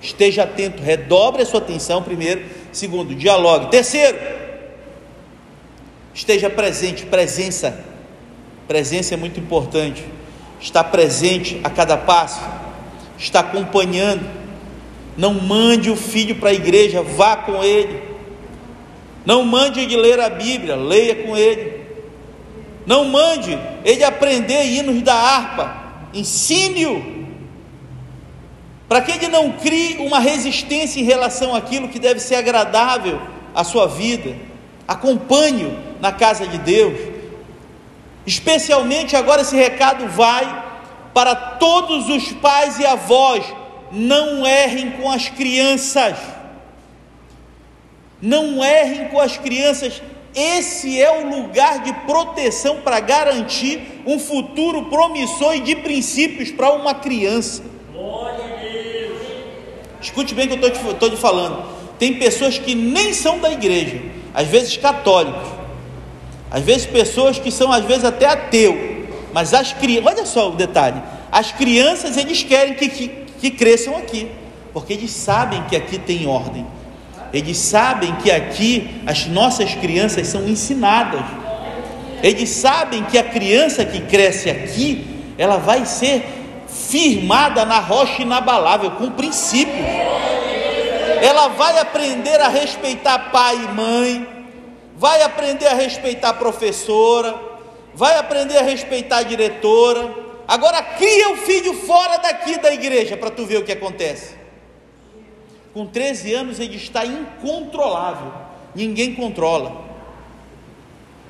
Esteja 0.00 0.44
atento, 0.44 0.82
redobre 0.82 1.42
a 1.42 1.46
sua 1.46 1.60
atenção, 1.60 2.02
primeiro. 2.02 2.42
Segundo, 2.72 3.14
dialogue. 3.14 3.70
Terceiro, 3.70 4.18
esteja 6.14 6.48
presente, 6.48 7.04
presença. 7.04 7.84
Presença 8.66 9.14
é 9.14 9.16
muito 9.16 9.38
importante. 9.38 10.02
Está 10.60 10.82
presente 10.82 11.60
a 11.62 11.68
cada 11.68 11.96
passo, 11.96 12.40
está 13.18 13.40
acompanhando. 13.40 14.24
Não 15.16 15.34
mande 15.34 15.90
o 15.90 15.96
filho 15.96 16.36
para 16.36 16.50
a 16.50 16.54
igreja, 16.54 17.02
vá 17.02 17.36
com 17.36 17.62
ele. 17.62 18.00
Não 19.26 19.44
mande 19.44 19.80
ele 19.80 19.96
ler 19.96 20.18
a 20.18 20.30
Bíblia, 20.30 20.74
leia 20.74 21.16
com 21.16 21.36
ele. 21.36 21.82
Não 22.86 23.04
mande 23.04 23.58
ele 23.84 24.02
aprender 24.02 24.64
hinos 24.64 25.02
da 25.02 25.14
harpa, 25.14 25.76
ensine-o, 26.14 27.11
para 28.92 29.00
que 29.00 29.12
ele 29.12 29.28
não 29.28 29.52
crie 29.52 29.96
uma 30.00 30.18
resistência 30.18 31.00
em 31.00 31.02
relação 31.02 31.54
àquilo 31.54 31.88
que 31.88 31.98
deve 31.98 32.20
ser 32.20 32.34
agradável 32.34 33.22
à 33.54 33.64
sua 33.64 33.86
vida. 33.86 34.36
Acompanhe-o 34.86 35.78
na 35.98 36.12
casa 36.12 36.46
de 36.46 36.58
Deus. 36.58 37.00
Especialmente 38.26 39.16
agora 39.16 39.40
esse 39.40 39.56
recado 39.56 40.06
vai 40.08 40.62
para 41.14 41.34
todos 41.34 42.10
os 42.10 42.32
pais 42.32 42.78
e 42.78 42.84
avós, 42.84 43.42
não 43.90 44.46
errem 44.46 44.90
com 44.90 45.10
as 45.10 45.26
crianças. 45.26 46.18
Não 48.20 48.62
errem 48.62 49.08
com 49.08 49.18
as 49.18 49.38
crianças, 49.38 50.02
esse 50.34 51.00
é 51.00 51.10
o 51.10 51.30
lugar 51.30 51.82
de 51.82 51.94
proteção 52.04 52.82
para 52.82 53.00
garantir 53.00 54.02
um 54.04 54.18
futuro 54.18 54.90
promissor 54.90 55.54
e 55.54 55.60
de 55.60 55.76
princípios 55.76 56.50
para 56.50 56.74
uma 56.74 56.94
criança. 56.94 57.72
Escute 60.02 60.34
bem 60.34 60.46
o 60.46 60.58
que 60.58 60.64
eu 60.64 60.90
estou 60.90 61.08
te 61.08 61.16
falando. 61.16 61.64
Tem 61.98 62.14
pessoas 62.14 62.58
que 62.58 62.74
nem 62.74 63.12
são 63.12 63.38
da 63.38 63.52
igreja, 63.52 64.02
às 64.34 64.48
vezes 64.48 64.76
católicos, 64.76 65.48
às 66.50 66.62
vezes 66.62 66.84
pessoas 66.84 67.38
que 67.38 67.50
são 67.50 67.70
às 67.70 67.84
vezes 67.84 68.04
até 68.04 68.26
ateu, 68.26 69.06
mas 69.32 69.54
as 69.54 69.72
crianças, 69.72 70.12
olha 70.12 70.26
só 70.26 70.50
o 70.50 70.56
detalhe, 70.56 71.00
as 71.30 71.52
crianças 71.52 72.16
eles 72.16 72.42
querem 72.42 72.74
que, 72.74 72.88
que, 72.88 73.08
que 73.40 73.50
cresçam 73.52 73.96
aqui, 73.96 74.28
porque 74.72 74.92
eles 74.92 75.12
sabem 75.12 75.62
que 75.64 75.76
aqui 75.76 75.96
tem 75.96 76.26
ordem. 76.26 76.66
Eles 77.32 77.56
sabem 77.56 78.14
que 78.16 78.30
aqui 78.30 79.00
as 79.06 79.26
nossas 79.26 79.74
crianças 79.74 80.26
são 80.26 80.46
ensinadas. 80.46 81.24
Eles 82.22 82.50
sabem 82.50 83.04
que 83.04 83.16
a 83.16 83.22
criança 83.22 83.84
que 83.84 84.00
cresce 84.00 84.50
aqui, 84.50 85.06
ela 85.38 85.56
vai 85.56 85.86
ser 85.86 86.41
firmada 86.72 87.64
na 87.64 87.78
rocha 87.78 88.22
inabalável, 88.22 88.92
com 88.92 89.10
princípios. 89.10 89.86
Ela 91.22 91.48
vai 91.48 91.78
aprender 91.78 92.40
a 92.40 92.48
respeitar 92.48 93.30
pai 93.30 93.56
e 93.56 93.68
mãe, 93.68 94.26
vai 94.96 95.22
aprender 95.22 95.66
a 95.66 95.74
respeitar 95.74 96.34
professora, 96.34 97.38
vai 97.94 98.18
aprender 98.18 98.56
a 98.56 98.62
respeitar 98.62 99.22
diretora. 99.22 100.14
Agora 100.48 100.82
cria 100.82 101.30
o 101.30 101.36
filho 101.36 101.74
fora 101.74 102.18
daqui 102.18 102.58
da 102.58 102.72
igreja 102.72 103.16
para 103.16 103.30
tu 103.30 103.46
ver 103.46 103.58
o 103.58 103.64
que 103.64 103.72
acontece. 103.72 104.34
Com 105.72 105.86
13 105.86 106.34
anos 106.34 106.60
ele 106.60 106.76
está 106.76 107.04
incontrolável, 107.06 108.32
ninguém 108.74 109.14
controla. 109.14 109.82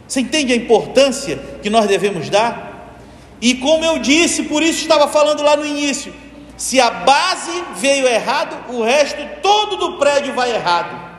Você 0.09 0.21
entende 0.21 0.53
a 0.53 0.57
importância 0.57 1.39
que 1.63 1.71
nós 1.71 1.87
devemos 1.87 2.29
dar? 2.29 2.72
E 3.43 3.55
como 3.55 3.85
eu 3.85 3.99
disse, 3.99 4.45
por 4.45 4.63
isso 4.63 4.83
estava 4.83 5.09
falando 5.09 5.43
lá 5.43 5.57
no 5.57 5.67
início: 5.67 6.15
se 6.57 6.81
a 6.81 6.91
base 6.91 7.51
veio 7.75 8.07
errado, 8.07 8.73
o 8.73 8.85
resto 8.85 9.21
todo 9.43 9.77
do 9.77 9.99
prédio 9.99 10.33
vai 10.33 10.55
errado. 10.55 11.11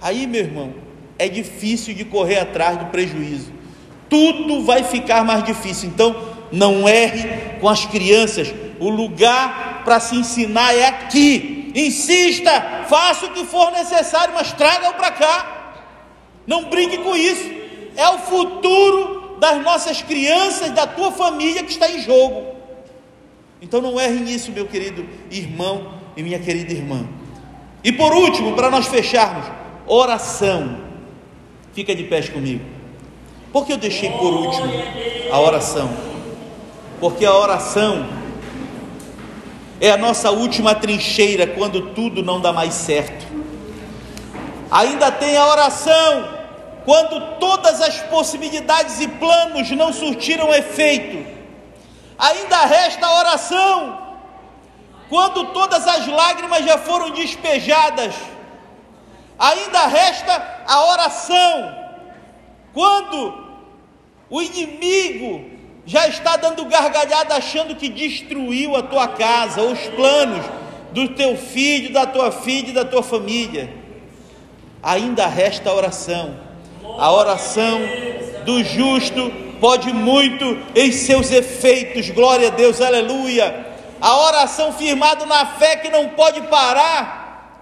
Aí, 0.00 0.24
meu 0.28 0.42
irmão, 0.42 0.72
é 1.18 1.28
difícil 1.28 1.94
de 1.94 2.04
correr 2.04 2.38
atrás 2.38 2.78
do 2.78 2.86
prejuízo. 2.86 3.52
Tudo 4.08 4.62
vai 4.62 4.84
ficar 4.84 5.24
mais 5.24 5.42
difícil. 5.42 5.88
Então, 5.88 6.14
não 6.52 6.88
erre 6.88 7.58
com 7.60 7.68
as 7.68 7.84
crianças. 7.84 8.54
O 8.78 8.88
lugar 8.88 9.82
para 9.84 9.98
se 9.98 10.14
ensinar 10.14 10.72
é 10.74 10.86
aqui 10.86 11.72
insista, 11.74 12.84
faça 12.88 13.26
o 13.26 13.30
que 13.30 13.44
for 13.44 13.70
necessário, 13.72 14.34
mas 14.34 14.52
traga-o 14.52 14.94
para 14.94 15.10
cá. 15.10 15.74
Não 16.46 16.64
brinque 16.64 16.98
com 16.98 17.16
isso. 17.16 17.50
É 17.96 18.08
o 18.08 18.18
futuro 18.18 19.19
das 19.40 19.62
nossas 19.64 20.02
crianças, 20.02 20.70
da 20.70 20.86
tua 20.86 21.10
família 21.10 21.64
que 21.64 21.72
está 21.72 21.90
em 21.90 22.02
jogo. 22.02 22.54
Então 23.60 23.80
não 23.80 23.98
erre 23.98 24.20
nisso, 24.20 24.52
meu 24.52 24.66
querido 24.66 25.06
irmão 25.30 25.94
e 26.14 26.22
minha 26.22 26.38
querida 26.38 26.72
irmã. 26.72 27.08
E 27.82 27.90
por 27.90 28.12
último, 28.12 28.54
para 28.54 28.70
nós 28.70 28.86
fecharmos, 28.86 29.46
oração. 29.86 30.78
Fica 31.72 31.94
de 31.94 32.04
pés 32.04 32.28
comigo. 32.28 32.64
Por 33.50 33.64
que 33.64 33.72
eu 33.72 33.78
deixei 33.78 34.10
por 34.10 34.32
último 34.32 34.70
a 35.32 35.40
oração? 35.40 35.90
Porque 37.00 37.24
a 37.24 37.34
oração 37.34 38.06
é 39.80 39.90
a 39.90 39.96
nossa 39.96 40.30
última 40.30 40.74
trincheira 40.74 41.46
quando 41.46 41.94
tudo 41.94 42.22
não 42.22 42.40
dá 42.40 42.52
mais 42.52 42.74
certo. 42.74 43.26
Ainda 44.70 45.10
tem 45.10 45.36
a 45.36 45.46
oração 45.46 46.39
quando 46.84 47.38
todas 47.38 47.80
as 47.80 48.00
possibilidades 48.02 49.00
e 49.00 49.08
planos 49.08 49.70
não 49.72 49.92
surtiram 49.92 50.52
efeito. 50.52 51.26
Ainda 52.18 52.66
resta 52.66 53.06
a 53.06 53.18
oração 53.18 54.10
quando 55.08 55.52
todas 55.52 55.86
as 55.86 56.06
lágrimas 56.06 56.64
já 56.64 56.78
foram 56.78 57.10
despejadas. 57.10 58.14
Ainda 59.38 59.86
resta 59.86 60.62
a 60.66 60.84
oração 60.92 61.76
quando 62.72 63.50
o 64.28 64.40
inimigo 64.40 65.50
já 65.84 66.06
está 66.06 66.36
dando 66.36 66.64
gargalhada 66.66 67.34
achando 67.34 67.74
que 67.74 67.88
destruiu 67.88 68.76
a 68.76 68.82
tua 68.82 69.08
casa, 69.08 69.62
os 69.62 69.80
planos 69.88 70.44
do 70.92 71.08
teu 71.14 71.36
filho, 71.36 71.92
da 71.92 72.06
tua 72.06 72.30
filha 72.30 72.68
e 72.68 72.72
da 72.72 72.84
tua 72.84 73.02
família. 73.02 73.72
Ainda 74.82 75.26
resta 75.26 75.70
a 75.70 75.74
oração. 75.74 76.49
A 77.00 77.10
oração 77.10 77.80
do 78.44 78.62
justo 78.62 79.32
pode 79.58 79.90
muito 79.90 80.44
em 80.74 80.92
seus 80.92 81.32
efeitos. 81.32 82.10
Glória 82.10 82.48
a 82.48 82.50
Deus, 82.50 82.78
aleluia. 82.78 83.68
A 83.98 84.18
oração 84.18 84.70
firmada 84.74 85.24
na 85.24 85.46
fé 85.46 85.76
que 85.76 85.88
não 85.88 86.10
pode 86.10 86.42
parar, 86.42 87.56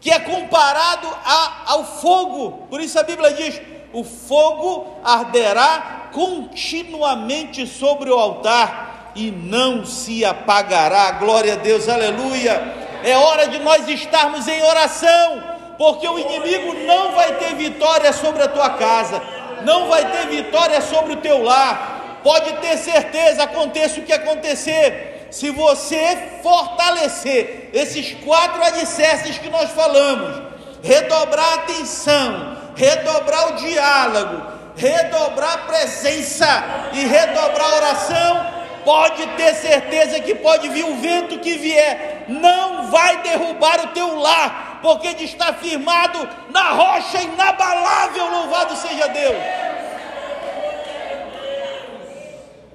que 0.00 0.10
é 0.10 0.18
comparado 0.18 1.06
a, 1.24 1.62
ao 1.66 1.84
fogo. 1.84 2.66
Por 2.68 2.80
isso 2.80 2.98
a 2.98 3.04
Bíblia 3.04 3.34
diz: 3.34 3.60
o 3.92 4.02
fogo 4.02 4.96
arderá 5.04 6.08
continuamente 6.12 7.68
sobre 7.68 8.10
o 8.10 8.18
altar 8.18 9.12
e 9.14 9.30
não 9.30 9.86
se 9.86 10.24
apagará. 10.24 11.12
Glória 11.12 11.52
a 11.52 11.56
Deus, 11.56 11.88
aleluia. 11.88 12.82
É 13.04 13.16
hora 13.16 13.46
de 13.46 13.60
nós 13.60 13.88
estarmos 13.88 14.48
em 14.48 14.60
oração, 14.64 15.51
porque 15.82 16.06
o 16.06 16.16
inimigo 16.16 16.74
não 16.86 17.10
vai 17.10 17.34
ter 17.38 17.56
vitória 17.56 18.12
sobre 18.12 18.40
a 18.40 18.46
tua 18.46 18.70
casa, 18.70 19.20
não 19.62 19.88
vai 19.88 20.08
ter 20.12 20.28
vitória 20.28 20.80
sobre 20.80 21.14
o 21.14 21.16
teu 21.16 21.42
lar. 21.42 22.20
Pode 22.22 22.52
ter 22.58 22.76
certeza, 22.76 23.42
aconteça 23.42 23.98
o 23.98 24.04
que 24.04 24.12
acontecer, 24.12 25.26
se 25.32 25.50
você 25.50 26.38
fortalecer 26.40 27.70
esses 27.72 28.14
quatro 28.24 28.62
alicerces 28.62 29.38
que 29.38 29.50
nós 29.50 29.72
falamos, 29.72 30.40
redobrar 30.84 31.50
a 31.50 31.54
atenção, 31.54 32.58
redobrar 32.76 33.48
o 33.48 33.56
diálogo, 33.56 34.40
redobrar 34.76 35.54
a 35.54 35.58
presença 35.66 36.46
e 36.92 37.04
redobrar 37.06 37.72
a 37.72 37.76
oração, 37.76 38.46
pode 38.84 39.26
ter 39.36 39.52
certeza 39.54 40.20
que 40.20 40.36
pode 40.36 40.68
vir 40.68 40.84
o 40.84 40.94
vento 40.98 41.40
que 41.40 41.58
vier, 41.58 42.26
não 42.28 42.86
vai 42.88 43.20
derrubar 43.22 43.80
o 43.80 43.88
teu 43.88 44.16
lar, 44.20 44.71
porque 44.82 45.08
está 45.22 45.52
firmado 45.54 46.28
na 46.50 46.70
rocha 46.72 47.22
inabalável, 47.22 48.28
louvado 48.30 48.76
seja 48.76 49.08
Deus. 49.08 49.36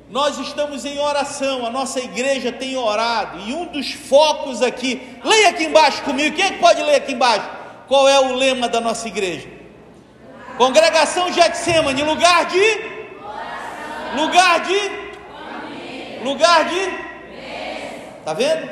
Nós 0.09 0.39
estamos 0.39 0.85
em 0.85 0.97
oração, 0.97 1.65
a 1.65 1.69
nossa 1.69 1.99
igreja 1.99 2.51
tem 2.51 2.77
orado, 2.77 3.41
e 3.41 3.53
um 3.53 3.65
dos 3.65 3.91
focos 3.91 4.61
aqui, 4.61 5.19
leia 5.23 5.49
aqui 5.49 5.65
embaixo 5.65 6.01
comigo, 6.03 6.35
quem 6.35 6.45
é 6.45 6.51
que 6.51 6.59
pode 6.59 6.81
ler 6.81 6.95
aqui 6.95 7.11
embaixo? 7.11 7.47
Qual 7.89 8.07
é 8.07 8.17
o 8.19 8.33
lema 8.33 8.69
da 8.69 8.79
nossa 8.79 9.07
igreja? 9.07 9.49
Congregação 10.57 11.31
Getsemane, 11.31 12.03
lugar 12.03 12.45
de 12.45 12.97
lugar 14.15 14.61
de 14.61 15.07
lugar 16.23 16.65
de 16.65 17.07
Tá 18.27 18.33
vendo? 18.33 18.69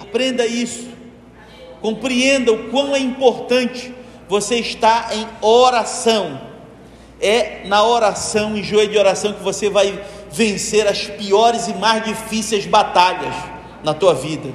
Aprenda 0.00 0.46
isso. 0.46 0.91
Compreenda 1.82 2.52
o 2.52 2.70
quão 2.70 2.94
é 2.94 3.00
importante 3.00 3.92
você 4.28 4.54
estar 4.56 5.14
em 5.14 5.26
oração. 5.40 6.40
É 7.20 7.62
na 7.66 7.84
oração, 7.84 8.56
em 8.56 8.62
joelho 8.62 8.92
de 8.92 8.98
oração, 8.98 9.32
que 9.32 9.42
você 9.42 9.68
vai 9.68 10.00
vencer 10.30 10.86
as 10.86 11.06
piores 11.06 11.68
e 11.68 11.74
mais 11.74 12.04
difíceis 12.04 12.64
batalhas 12.64 13.34
na 13.84 13.92
tua 13.92 14.14
vida. 14.14 14.48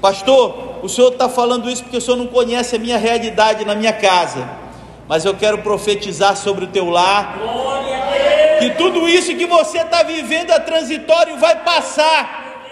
Pastor, 0.00 0.80
o 0.82 0.88
senhor 0.88 1.12
está 1.12 1.28
falando 1.28 1.70
isso 1.70 1.84
porque 1.84 1.98
o 1.98 2.00
senhor 2.00 2.16
não 2.16 2.26
conhece 2.26 2.74
a 2.74 2.78
minha 2.78 2.98
realidade 2.98 3.64
na 3.64 3.74
minha 3.74 3.92
casa, 3.92 4.48
mas 5.06 5.24
eu 5.24 5.34
quero 5.34 5.58
profetizar 5.58 6.36
sobre 6.36 6.64
o 6.64 6.68
teu 6.68 6.90
lar, 6.90 7.38
que 8.58 8.70
tudo 8.70 9.08
isso 9.08 9.36
que 9.36 9.46
você 9.46 9.78
está 9.78 10.02
vivendo 10.02 10.50
é 10.50 10.58
transitório, 10.58 11.38
vai 11.38 11.62
passar, 11.62 12.64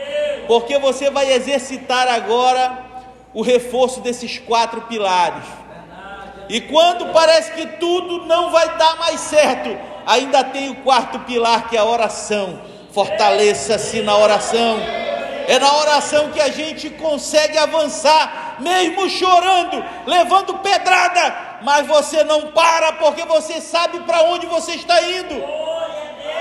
porque 0.49 0.79
você 0.79 1.09
vai 1.11 1.33
exercitar 1.33 2.09
agora 2.09 2.90
o 3.33 3.43
reforço 3.43 4.01
desses 4.01 4.39
quatro 4.39 4.83
pilares. 4.83 5.45
E 6.49 6.61
quando 6.61 7.13
parece 7.13 7.53
que 7.53 7.67
tudo 7.79 8.27
não 8.27 8.51
vai 8.51 8.77
dar 8.77 8.97
mais 8.97 9.21
certo, 9.21 9.77
ainda 10.07 10.43
tem 10.43 10.69
o 10.71 10.77
quarto 10.77 11.19
pilar 11.21 11.69
que 11.69 11.77
é 11.77 11.81
a 11.81 11.85
oração. 11.85 12.61
Fortaleça-se 12.93 14.03
na 14.03 14.17
oração 14.17 14.81
é 15.51 15.59
na 15.59 15.79
oração 15.79 16.31
que 16.31 16.41
a 16.41 16.49
gente 16.49 16.89
consegue 16.91 17.59
avançar, 17.59 18.59
mesmo 18.61 19.11
chorando, 19.11 19.85
levando 20.07 20.55
pedrada, 20.59 21.59
mas 21.63 21.85
você 21.89 22.23
não 22.23 22.53
para 22.53 22.93
porque 22.93 23.25
você 23.25 23.61
sabe 23.61 23.99
para 24.01 24.23
onde 24.23 24.47
você 24.47 24.77
está 24.77 25.03
indo. 25.03 25.35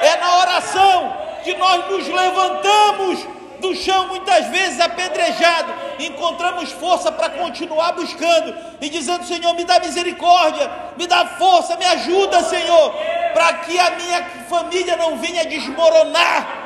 É 0.04 0.16
na 0.18 0.38
oração 0.42 1.18
que 1.44 1.56
nós 1.56 1.90
nos 1.90 2.08
levantamos 2.08 3.28
do 3.60 3.76
chão, 3.76 4.08
muitas 4.08 4.48
vezes 4.48 4.80
apedrejado, 4.80 5.74
encontramos 6.00 6.72
força 6.72 7.12
para 7.12 7.30
continuar 7.30 7.94
buscando 7.94 8.56
e 8.82 8.90
dizendo: 8.90 9.26
Senhor, 9.26 9.54
me 9.54 9.64
dá 9.64 9.80
misericórdia, 9.80 10.70
me 10.98 11.08
dá 11.08 11.26
força, 11.26 11.78
me 11.78 11.86
ajuda, 11.86 12.44
Senhor, 12.44 12.94
para 13.34 13.54
que 13.54 13.80
a 13.80 13.92
minha 13.92 14.24
família 14.50 14.98
não 14.98 15.18
venha 15.18 15.46
desmoronar 15.46 16.60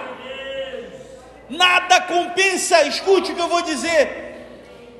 Nada 1.49 2.01
compensa, 2.01 2.83
escute 2.83 3.31
o 3.31 3.35
que 3.35 3.41
eu 3.41 3.47
vou 3.47 3.61
dizer. 3.61 4.21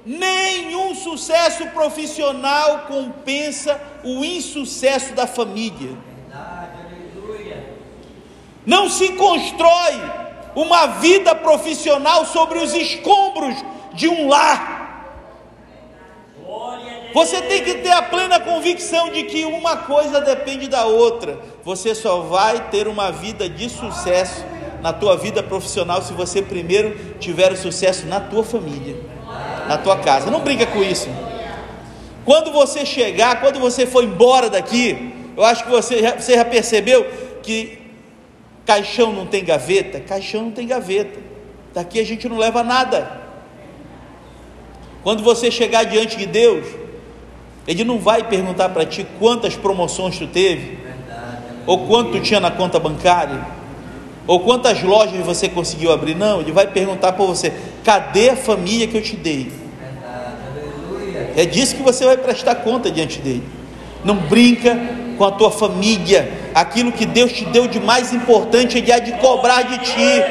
Nenhum 0.06 0.94
sucesso 0.94 1.66
profissional 1.68 2.86
compensa 2.88 3.82
o 4.04 4.24
insucesso 4.24 5.14
da 5.14 5.26
família. 5.26 5.98
Não 8.66 8.90
se 8.90 9.14
constrói 9.14 10.23
uma 10.56 10.88
vida 10.88 11.34
profissional 11.36 12.26
sobre 12.26 12.60
os 12.60 12.74
escombros 12.74 13.56
de 13.94 14.08
um 14.08 14.28
lar. 14.28 14.82
Você 17.14 17.42
tem 17.44 17.64
que 17.64 17.76
ter 17.76 17.92
a 17.92 18.02
plena 18.02 18.40
convicção 18.40 19.12
de 19.12 19.24
que 19.24 19.46
uma 19.46 19.78
coisa 19.78 20.20
depende 20.20 20.68
da 20.68 20.86
outra. 20.86 21.38
Você 21.64 21.94
só 21.94 22.22
vai 22.22 22.70
ter 22.70 22.88
uma 22.88 23.12
vida 23.12 23.48
de 23.48 23.70
sucesso 23.70 24.44
na 24.82 24.92
tua 24.92 25.16
vida 25.16 25.44
profissional 25.44 26.02
se 26.02 26.12
você 26.12 26.42
primeiro 26.42 27.16
tiver 27.20 27.52
o 27.52 27.58
sucesso 27.58 28.08
na 28.08 28.20
tua 28.20 28.44
família, 28.44 28.96
na 29.68 29.78
tua 29.78 29.98
casa. 29.98 30.32
Não 30.32 30.40
brinca 30.40 30.66
com 30.66 30.84
isso. 30.84 31.08
Quando 32.26 32.52
você 32.52 32.86
chegar, 32.86 33.42
quando 33.42 33.60
você 33.60 33.86
for 33.86 34.04
embora 34.04 34.50
daqui, 34.50 35.14
eu 35.38 35.44
acho 35.44 35.64
que 35.66 35.70
você 35.70 36.00
já, 36.00 36.16
você 36.16 36.36
já 36.36 36.46
percebeu 36.46 37.06
que 37.44 37.83
caixão 38.66 39.12
não 39.12 39.26
tem 39.26 39.44
gaveta? 39.44 40.00
Caixão 40.00 40.44
não 40.44 40.52
tem 40.52 40.68
gaveta. 40.68 41.20
Daqui 41.74 42.00
a 42.00 42.06
gente 42.06 42.28
não 42.30 42.38
leva 42.38 42.64
nada. 42.64 43.22
Quando 45.04 45.24
você 45.24 45.52
chegar 45.52 45.84
diante 45.84 46.18
de 46.18 46.26
Deus, 46.26 46.66
Ele 47.68 47.84
não 47.84 48.00
vai 48.00 48.24
perguntar 48.28 48.70
para 48.70 48.86
ti 48.86 49.06
quantas 49.20 49.56
promoções 49.56 50.18
tu 50.18 50.28
teve, 50.28 50.78
ou 51.66 51.88
quanto 51.88 52.12
tu 52.14 52.20
tinha 52.22 52.40
na 52.40 52.52
conta 52.52 52.80
bancária 52.80 53.64
ou 54.26 54.40
quantas 54.40 54.82
lojas 54.82 55.26
você 55.26 55.50
conseguiu 55.50 55.92
abrir? 55.92 56.16
Não, 56.16 56.40
ele 56.40 56.52
vai 56.52 56.68
perguntar 56.68 57.14
para 57.14 57.26
você: 57.26 57.54
cadê 57.84 58.30
a 58.30 58.36
família 58.36 58.88
que 58.88 58.98
eu 58.98 59.02
te 59.02 59.16
dei? 59.16 59.52
É 61.36 61.46
disso 61.46 61.76
que 61.76 61.82
você 61.82 62.06
vai 62.06 62.16
prestar 62.16 62.56
conta 62.56 62.92
diante 62.92 63.20
dele. 63.20 63.44
Não 64.06 64.16
brinca 64.16 64.80
com 65.18 65.26
a 65.26 65.32
tua 65.32 65.52
família. 65.52 66.52
Aquilo 66.54 66.92
que 66.92 67.06
Deus 67.06 67.32
te 67.32 67.46
deu 67.46 67.68
de 67.68 67.80
mais 67.80 68.14
importante, 68.14 68.78
Ele 68.78 68.92
há 68.92 69.00
de 69.00 69.14
cobrar 69.14 69.64
de 69.64 69.78
ti. 69.80 70.24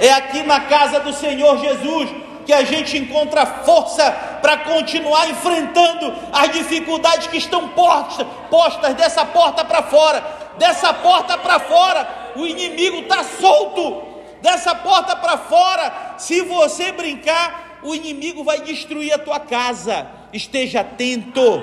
É 0.00 0.12
aqui 0.12 0.42
na 0.42 0.60
casa 0.60 1.00
do 1.00 1.12
Senhor 1.12 1.58
Jesus 1.58 2.10
que 2.44 2.52
a 2.52 2.64
gente 2.64 2.98
encontra 2.98 3.46
força 3.46 4.10
para 4.42 4.56
continuar 4.56 5.30
enfrentando 5.30 6.12
as 6.32 6.50
dificuldades 6.50 7.28
que 7.28 7.36
estão 7.36 7.68
postas, 7.68 8.26
postas 8.50 8.94
dessa 8.94 9.24
porta 9.24 9.64
para 9.64 9.84
fora, 9.84 10.24
dessa 10.58 10.92
porta 10.92 11.38
para 11.38 11.60
fora 11.60 12.22
o 12.36 12.46
inimigo 12.46 13.00
está 13.00 13.24
solto 13.24 14.02
dessa 14.40 14.74
porta 14.74 15.14
para 15.16 15.38
fora. 15.38 16.14
Se 16.18 16.40
você 16.42 16.92
brincar, 16.92 17.80
o 17.82 17.94
inimigo 17.94 18.42
vai 18.44 18.60
destruir 18.60 19.12
a 19.12 19.18
tua 19.18 19.40
casa. 19.40 20.06
Esteja 20.32 20.80
atento, 20.80 21.62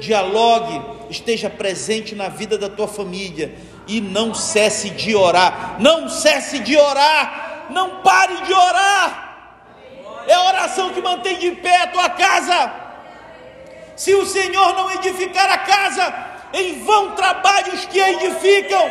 dialogue, 0.00 0.80
esteja 1.12 1.48
presente 1.48 2.14
na 2.14 2.28
vida 2.28 2.58
da 2.58 2.68
tua 2.68 2.88
família 2.88 3.54
e 3.86 4.00
não 4.00 4.34
cesse 4.34 4.90
de 4.90 5.14
orar. 5.14 5.76
Não 5.78 6.08
cesse 6.08 6.58
de 6.58 6.76
orar. 6.76 7.68
Não 7.70 8.02
pare 8.02 8.42
de 8.42 8.52
orar. 8.52 9.28
É 10.26 10.34
a 10.34 10.48
oração 10.48 10.90
que 10.90 11.00
mantém 11.00 11.38
de 11.38 11.52
pé 11.52 11.82
a 11.82 11.86
tua 11.86 12.10
casa. 12.10 12.72
Se 13.96 14.14
o 14.14 14.26
Senhor 14.26 14.74
não 14.74 14.90
edificar 14.90 15.50
a 15.50 15.58
casa, 15.58 16.14
em 16.52 16.82
vão 16.84 17.12
trabalham 17.12 17.74
os 17.74 17.84
que 17.84 18.00
a 18.00 18.10
edificam. 18.10 18.90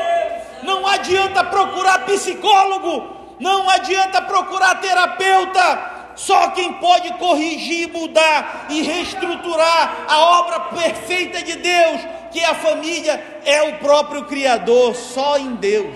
Não 0.63 0.85
adianta 0.85 1.43
procurar 1.43 2.05
psicólogo, 2.05 3.35
não 3.39 3.69
adianta 3.69 4.21
procurar 4.21 4.75
terapeuta. 4.75 5.90
Só 6.21 6.51
quem 6.51 6.73
pode 6.73 7.11
corrigir, 7.13 7.91
mudar 7.91 8.67
e 8.69 8.83
reestruturar 8.83 10.05
a 10.07 10.19
obra 10.39 10.59
perfeita 10.59 11.41
de 11.41 11.55
Deus, 11.55 12.01
que 12.31 12.39
é 12.39 12.45
a 12.45 12.53
família, 12.53 13.41
é 13.43 13.63
o 13.63 13.79
próprio 13.79 14.25
Criador, 14.25 14.95
só 14.95 15.39
em 15.39 15.55
Deus. 15.55 15.95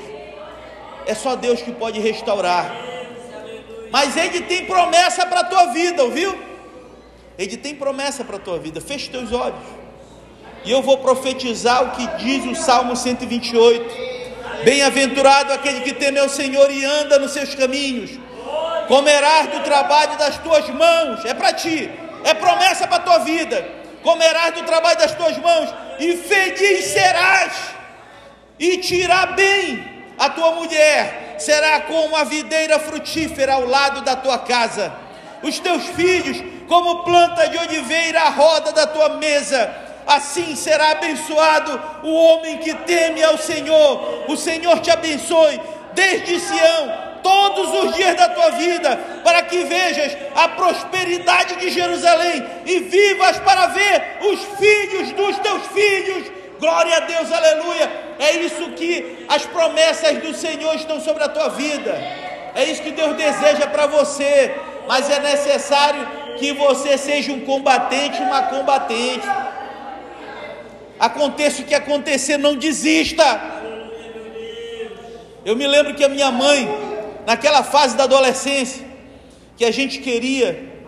É 1.06 1.14
só 1.14 1.36
Deus 1.36 1.62
que 1.62 1.72
pode 1.72 2.00
restaurar. 2.00 2.76
Mas 3.92 4.18
Ele 4.18 4.42
tem 4.42 4.66
promessa 4.66 5.28
para 5.28 5.42
a 5.42 5.44
tua 5.44 5.68
vida, 5.68 6.04
ouviu? 6.04 6.36
Ele 7.38 7.56
tem 7.56 7.76
promessa 7.76 8.24
para 8.24 8.38
a 8.38 8.40
tua 8.40 8.58
vida. 8.58 8.82
Feche 8.82 9.12
teus 9.12 9.32
olhos. 9.32 9.62
E 10.64 10.72
eu 10.72 10.82
vou 10.82 10.98
profetizar 10.98 11.84
o 11.84 11.92
que 11.92 12.24
diz 12.24 12.46
o 12.46 12.56
Salmo 12.56 12.96
128. 12.96 14.16
Bem-aventurado 14.64 15.54
aquele 15.54 15.82
que 15.82 15.94
teme 15.94 16.18
ao 16.18 16.30
Senhor 16.30 16.72
e 16.72 16.84
anda 16.84 17.20
nos 17.20 17.32
seus 17.32 17.54
caminhos. 17.54 18.25
Comerás 18.88 19.48
do 19.48 19.62
trabalho 19.62 20.18
das 20.18 20.38
tuas 20.38 20.68
mãos. 20.70 21.26
É 21.26 21.34
para 21.34 21.54
ti. 21.54 21.90
É 22.24 22.34
promessa 22.34 22.88
para 22.88 22.98
a 22.98 23.02
tua 23.02 23.20
vida. 23.20 23.66
Comerás 24.04 24.54
do 24.54 24.64
trabalho 24.64 24.98
das 24.98 25.14
tuas 25.14 25.38
mãos 25.38 25.74
e 26.00 26.16
feliz 26.18 26.86
serás. 26.86 27.54
E 28.60 28.78
tirar 28.78 29.36
bem 29.36 29.84
a 30.18 30.30
tua 30.30 30.52
mulher. 30.52 31.36
Será 31.38 31.82
como 31.82 32.16
a 32.16 32.24
videira 32.24 32.80
frutífera 32.80 33.54
ao 33.54 33.66
lado 33.66 34.02
da 34.02 34.16
tua 34.16 34.40
casa. 34.40 34.94
Os 35.44 35.60
teus 35.60 35.86
filhos 35.88 36.42
como 36.68 37.04
planta 37.04 37.48
de 37.50 37.58
oliveira 37.58 38.22
à 38.22 38.30
roda 38.30 38.72
da 38.72 38.88
tua 38.88 39.10
mesa 39.10 39.84
assim 40.08 40.56
será 40.56 40.92
abençoado 40.92 41.82
o 42.04 42.14
homem 42.14 42.60
que 42.60 42.74
teme 42.74 43.24
ao 43.24 43.38
Senhor. 43.38 44.26
O 44.28 44.38
Senhor 44.38 44.80
te 44.80 44.92
abençoe 44.92 45.60
desde 45.94 46.40
Sião 46.40 47.05
todos 47.26 47.74
os 47.74 47.96
dias 47.96 48.16
da 48.16 48.30
tua 48.30 48.52
vida, 48.52 48.96
para 49.24 49.42
que 49.42 49.64
vejas 49.64 50.16
a 50.36 50.50
prosperidade 50.50 51.56
de 51.56 51.72
Jerusalém 51.72 52.46
e 52.68 52.82
vivas 52.82 53.40
para 53.40 53.66
ver 53.68 54.18
os 54.22 54.40
filhos 54.60 55.12
dos 55.14 55.40
teus 55.40 55.66
filhos. 55.74 56.32
Glória 56.60 56.98
a 56.98 57.00
Deus, 57.00 57.32
aleluia. 57.32 57.92
É 58.20 58.32
isso 58.34 58.70
que 58.74 59.26
as 59.28 59.44
promessas 59.48 60.20
do 60.20 60.36
Senhor 60.36 60.76
estão 60.76 61.02
sobre 61.02 61.24
a 61.24 61.30
tua 61.30 61.50
vida. 61.50 61.92
É 62.54 62.64
isso 62.66 62.84
que 62.84 62.92
Deus 62.92 63.18
deseja 63.18 63.66
para 63.68 63.88
você. 63.88 64.54
Mas 64.88 65.10
é 65.10 65.20
necessário 65.20 66.08
que 66.38 66.54
você 66.54 66.96
seja 66.96 67.32
um 67.32 67.40
combatente, 67.40 68.22
uma 68.22 68.44
combatente. 68.44 69.28
Aconteça 71.00 71.64
o 71.64 71.66
que 71.66 71.74
acontecer, 71.74 72.38
não 72.38 72.56
desista. 72.56 73.42
Eu 75.44 75.56
me 75.56 75.66
lembro 75.66 75.96
que 75.96 76.04
a 76.04 76.10
minha 76.10 76.32
mãe, 76.32 76.85
naquela 77.26 77.64
fase 77.64 77.98
da 77.98 78.04
adolescência, 78.04 78.86
que 79.58 79.66
a 79.66 79.72
gente 79.72 80.00
queria, 80.00 80.84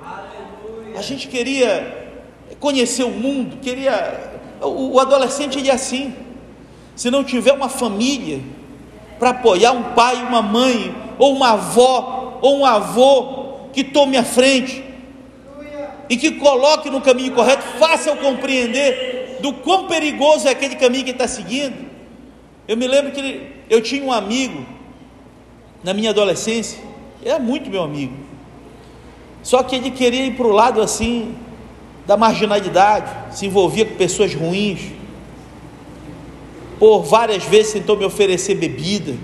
a 0.95 1.02
gente 1.02 1.28
queria 1.28 2.12
conhecer 2.60 3.04
o 3.04 3.10
mundo, 3.10 3.58
queria. 3.58 4.38
O, 4.62 4.95
o 4.95 5.00
adolescente 5.00 5.58
ele 5.58 5.69
é 5.69 5.73
assim. 5.73 6.13
Se 6.95 7.12
não 7.12 7.23
tiver 7.23 7.54
uma 7.54 7.69
família 7.69 8.41
para 9.19 9.30
apoiar 9.30 9.71
um 9.71 9.93
pai, 9.93 10.15
uma 10.15 10.41
mãe, 10.41 10.95
ou 11.17 11.36
uma 11.36 11.52
avó, 11.52 12.39
ou 12.41 12.60
um 12.60 12.65
avô 12.65 13.69
que 13.73 13.84
tome 13.84 14.17
a 14.17 14.23
frente 14.23 14.84
e 16.10 16.17
que 16.17 16.32
coloque 16.32 16.89
no 16.89 17.02
caminho 17.02 17.34
correto, 17.34 17.63
faça-o 17.78 18.17
compreender 18.17 19.38
do 19.41 19.54
quão 19.54 19.88
perigoso 19.88 20.47
é 20.47 20.52
aquele 20.52 20.76
caminho 20.76 21.04
que 21.04 21.12
está 21.12 21.28
seguindo. 21.28 21.88
Eu 22.67 22.76
me 22.76 22.88
lembro 22.88 23.12
que 23.12 23.52
eu 23.69 23.82
tinha 23.82 24.04
um 24.04 24.12
amigo 24.12 24.65
na 25.84 25.94
minha 25.94 26.10
adolescência, 26.10 26.80
era 27.24 27.40
muito 27.40 27.70
meu 27.70 27.84
amigo, 27.84 28.13
só 29.44 29.63
que 29.63 29.76
ele 29.76 29.92
queria 29.92 30.26
ir 30.26 30.36
para 30.36 30.48
o 30.48 30.52
lado 30.52 30.82
assim 30.82 31.36
da 32.06 32.16
marginalidade, 32.16 33.38
se 33.38 33.46
envolvia 33.46 33.86
com 33.86 33.96
pessoas 33.96 34.34
ruins, 34.34 34.80
por 36.80 37.04
várias 37.04 37.44
vezes 37.44 37.74
tentou 37.74 37.98
me 37.98 38.06
oferecer 38.06 38.56
bebida, 38.56 39.16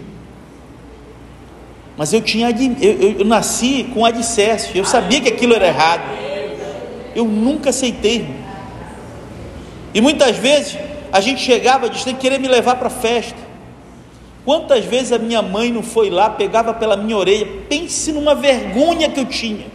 mas 1.95 2.11
eu 2.11 2.21
tinha 2.21 2.49
eu, 2.49 2.91
eu, 2.91 3.11
eu 3.19 3.25
nasci 3.25 3.89
com 3.93 4.05
alicerce, 4.05 4.75
eu 4.77 4.85
sabia 4.85 5.21
que 5.21 5.29
aquilo 5.29 5.53
era 5.53 5.67
errado, 5.67 6.03
eu 7.15 7.25
nunca 7.25 7.69
aceitei. 7.69 8.27
E 9.93 10.01
muitas 10.01 10.35
vezes 10.35 10.77
a 11.11 11.21
gente 11.21 11.41
chegava 11.41 11.89
de 11.89 12.13
querer 12.15 12.39
me 12.39 12.47
levar 12.47 12.75
para 12.77 12.87
a 12.87 12.89
festa. 12.89 13.42
Quantas 14.45 14.83
vezes 14.83 15.11
a 15.13 15.17
minha 15.17 15.41
mãe 15.41 15.71
não 15.71 15.81
foi 15.81 16.09
lá, 16.09 16.29
pegava 16.29 16.73
pela 16.73 16.97
minha 16.97 17.15
orelha, 17.15 17.47
pense 17.69 18.11
numa 18.11 18.35
vergonha 18.35 19.09
que 19.09 19.19
eu 19.19 19.25
tinha. 19.25 19.67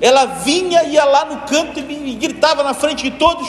Ela 0.00 0.24
vinha, 0.26 0.84
ia 0.84 1.04
lá 1.04 1.24
no 1.24 1.38
canto 1.42 1.80
e, 1.80 2.14
gritava 2.14 2.62
na 2.62 2.72
frente 2.72 3.02
de 3.02 3.18
todos. 3.18 3.48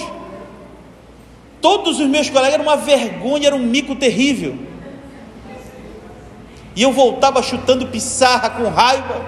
Todos 1.61 1.99
os 1.99 2.07
meus 2.07 2.29
colegas 2.29 2.55
era 2.55 2.63
uma 2.63 2.75
vergonha, 2.75 3.47
era 3.47 3.55
um 3.55 3.59
mico 3.59 3.95
terrível. 3.95 4.57
E 6.75 6.81
eu 6.81 6.91
voltava 6.91 7.43
chutando 7.43 7.87
pissarra 7.87 8.49
com 8.49 8.67
raiva, 8.69 9.21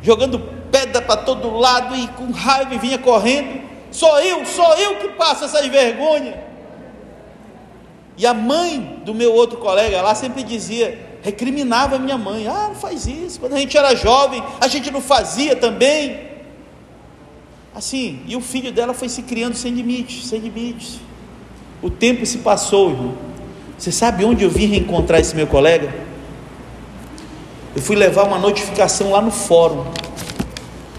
jogando 0.00 0.38
pedra 0.70 1.02
para 1.02 1.16
todo 1.16 1.56
lado 1.56 1.96
e 1.96 2.06
com 2.08 2.30
raiva 2.30 2.74
e 2.74 2.78
vinha 2.78 2.98
correndo. 2.98 3.62
Só 3.90 4.20
eu, 4.20 4.44
só 4.46 4.74
eu 4.74 4.96
que 4.96 5.08
passo 5.08 5.44
essas 5.44 5.66
vergonhas. 5.66 6.47
E 8.18 8.26
a 8.26 8.34
mãe 8.34 9.00
do 9.04 9.14
meu 9.14 9.32
outro 9.32 9.58
colega 9.58 10.02
lá 10.02 10.12
sempre 10.12 10.42
dizia, 10.42 11.18
recriminava 11.22 11.96
a 11.96 11.98
minha 12.00 12.18
mãe: 12.18 12.48
ah, 12.48 12.66
não 12.68 12.74
faz 12.74 13.06
isso. 13.06 13.38
Quando 13.38 13.54
a 13.54 13.58
gente 13.58 13.78
era 13.78 13.94
jovem, 13.94 14.42
a 14.60 14.66
gente 14.66 14.90
não 14.90 15.00
fazia 15.00 15.54
também. 15.54 16.26
Assim, 17.72 18.20
e 18.26 18.34
o 18.34 18.40
filho 18.40 18.72
dela 18.72 18.92
foi 18.92 19.08
se 19.08 19.22
criando 19.22 19.54
sem 19.54 19.72
limites, 19.72 20.26
sem 20.26 20.40
limites. 20.40 20.98
O 21.80 21.88
tempo 21.88 22.26
se 22.26 22.38
passou, 22.38 22.90
irmão. 22.90 23.14
Você 23.78 23.92
sabe 23.92 24.24
onde 24.24 24.42
eu 24.42 24.50
vim 24.50 24.66
reencontrar 24.66 25.20
esse 25.20 25.36
meu 25.36 25.46
colega? 25.46 25.94
Eu 27.76 27.80
fui 27.80 27.94
levar 27.94 28.24
uma 28.24 28.38
notificação 28.38 29.12
lá 29.12 29.22
no 29.22 29.30
fórum. 29.30 29.86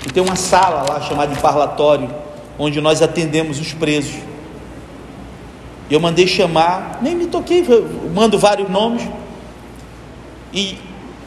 E 0.08 0.10
tem 0.14 0.24
uma 0.24 0.38
sala 0.38 0.86
lá 0.88 1.02
chamada 1.02 1.36
de 1.36 1.42
parlatório 1.42 2.10
onde 2.58 2.80
nós 2.80 3.02
atendemos 3.02 3.60
os 3.60 3.74
presos. 3.74 4.16
E 5.90 5.94
eu 5.94 6.00
mandei 6.00 6.28
chamar, 6.28 7.00
nem 7.02 7.16
me 7.16 7.28
toquei, 7.28 7.66
mando 8.14 8.38
vários 8.38 8.70
nomes. 8.70 9.08
E 10.54 10.78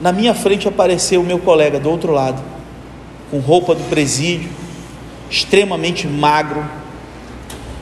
na 0.00 0.12
minha 0.12 0.34
frente 0.34 0.68
apareceu 0.68 1.20
o 1.20 1.24
meu 1.24 1.38
colega 1.38 1.80
do 1.80 1.90
outro 1.90 2.12
lado, 2.12 2.42
com 3.30 3.38
roupa 3.38 3.74
do 3.74 3.82
presídio, 3.88 4.50
extremamente 5.28 6.06
magro, 6.06 6.64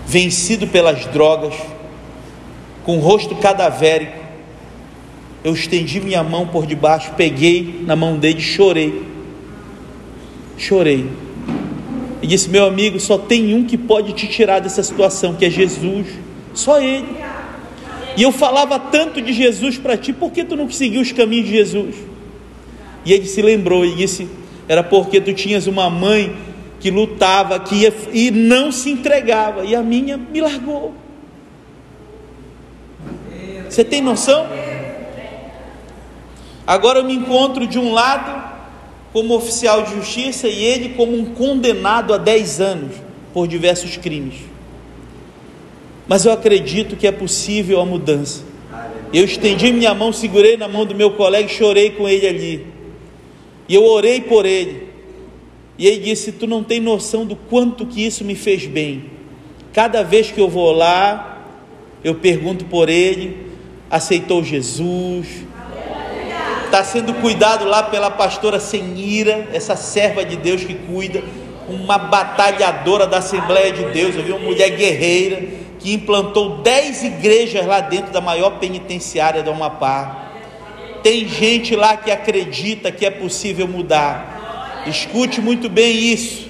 vencido 0.07 0.67
pelas 0.67 1.07
drogas, 1.07 1.55
com 2.85 2.97
o 2.99 3.01
rosto 3.01 3.35
cadavérico. 3.37 4.19
Eu 5.43 5.55
estendi 5.55 6.01
minha 6.01 6.23
mão 6.23 6.47
por 6.47 6.67
debaixo, 6.67 7.13
peguei 7.17 7.83
na 7.87 7.97
mão 7.97 8.17
dele, 8.17 8.41
chorei. 8.41 9.07
Chorei 10.57 11.09
e 12.23 12.27
disse: 12.27 12.49
Meu 12.49 12.67
amigo, 12.67 12.99
só 13.01 13.19
tem 13.19 13.55
um 13.55 13.65
que 13.65 13.77
pode 13.77 14.13
te 14.13 14.27
tirar 14.27 14.61
dessa 14.61 14.83
situação, 14.83 15.35
que 15.35 15.45
é 15.45 15.51
Jesus, 15.51 16.07
só 16.55 16.81
Ele. 16.81 17.17
E 18.17 18.23
eu 18.23 18.33
falava 18.33 18.79
tanto 18.79 19.21
de 19.23 19.33
Jesus 19.33 19.79
para 19.79 19.97
ti, 19.97 20.13
por 20.13 20.33
que 20.33 20.45
tu 20.45 20.57
não 20.57 20.71
seguiu 20.71 21.01
os 21.01 21.13
caminhos 21.13 21.47
de 21.47 21.53
Jesus? 21.53 21.95
E 23.05 23.13
ele 23.13 23.27
se 23.27 23.41
lembrou 23.41 23.85
e 23.85 23.95
disse: 23.95 24.29
Era 24.69 24.83
porque 24.83 25.21
tu 25.21 25.33
tinhas 25.33 25.67
uma 25.67 25.89
mãe 25.89 26.37
que 26.81 26.91
lutava, 26.91 27.59
que 27.61 27.77
ia 27.77 27.95
e 28.13 28.31
não 28.31 28.73
se 28.73 28.91
entregava, 28.91 29.65
e 29.65 29.75
a 29.75 29.83
minha 29.83 30.17
me 30.17 30.41
largou. 30.41 30.95
Você 33.69 33.85
tem 33.85 34.03
noção? 34.03 34.49
Agora 36.67 36.99
eu 36.99 37.05
me 37.05 37.15
encontro 37.15 37.67
de 37.67 37.79
um 37.79 37.93
lado 37.93 38.51
como 39.13 39.35
oficial 39.35 39.83
de 39.83 39.95
justiça 39.95 40.49
e 40.49 40.63
ele 40.63 40.91
como 40.91 41.17
um 41.17 41.35
condenado 41.35 42.15
a 42.15 42.19
10 42.19 42.61
anos 42.61 42.97
por 43.33 43.47
diversos 43.47 43.97
crimes. 43.97 44.35
Mas 46.11 46.25
eu 46.25 46.33
acredito 46.33 46.97
que 46.97 47.07
é 47.07 47.13
possível 47.13 47.81
a 47.81 47.87
mudança. 47.87 48.43
Eu 49.15 49.25
estendi 49.25 49.73
minha 49.73 49.95
mão, 49.95 50.13
segurei 50.13 50.57
na 50.57 50.67
mão 50.67 50.85
do 50.85 50.93
meu 50.93 51.13
colega 51.13 51.49
e 51.49 51.55
chorei 51.55 51.91
com 51.91 52.09
ele 52.09 52.27
ali. 52.27 52.67
E 53.69 53.77
eu 53.77 53.85
orei 53.85 54.21
por 54.21 54.45
ele. 54.45 54.89
E 55.79 55.87
ele 55.87 55.99
disse: 55.99 56.33
Tu 56.33 56.49
não 56.49 56.65
tem 56.65 56.81
noção 56.81 57.25
do 57.25 57.37
quanto 57.37 57.87
que 57.87 58.05
isso 58.05 58.25
me 58.25 58.35
fez 58.35 58.67
bem. 58.67 59.05
Cada 59.73 60.03
vez 60.03 60.33
que 60.33 60.41
eu 60.41 60.49
vou 60.49 60.73
lá, 60.73 61.45
eu 62.03 62.17
pergunto 62.17 62.65
por 62.65 62.89
ele, 62.89 63.47
aceitou 63.89 64.43
Jesus, 64.43 65.29
está 66.65 66.83
sendo 66.83 67.15
cuidado 67.15 67.65
lá 67.67 67.85
pela 67.85 68.11
pastora 68.11 68.59
Senira, 68.59 69.47
essa 69.53 69.77
serva 69.77 70.25
de 70.25 70.35
Deus 70.35 70.65
que 70.65 70.75
cuida, 70.75 71.23
uma 71.69 71.99
batalhadora 71.99 73.07
da 73.07 73.19
Assembleia 73.19 73.71
de 73.71 73.85
Deus, 73.93 74.17
eu 74.17 74.25
vi 74.25 74.33
uma 74.33 74.41
mulher 74.41 74.71
guerreira 74.71 75.60
que 75.81 75.93
implantou 75.93 76.59
dez 76.59 77.03
igrejas 77.03 77.67
lá 77.67 77.81
dentro 77.81 78.13
da 78.13 78.21
maior 78.21 78.59
penitenciária 78.59 79.43
do 79.43 79.51
Amapá. 79.51 80.31
Tem 81.03 81.27
gente 81.27 81.75
lá 81.75 81.97
que 81.97 82.11
acredita 82.11 82.93
que 82.93 83.07
é 83.07 83.11
possível 83.11 83.67
mudar. 83.67 84.85
Escute 84.87 85.41
muito 85.41 85.69
bem 85.69 86.13
isso, 86.13 86.49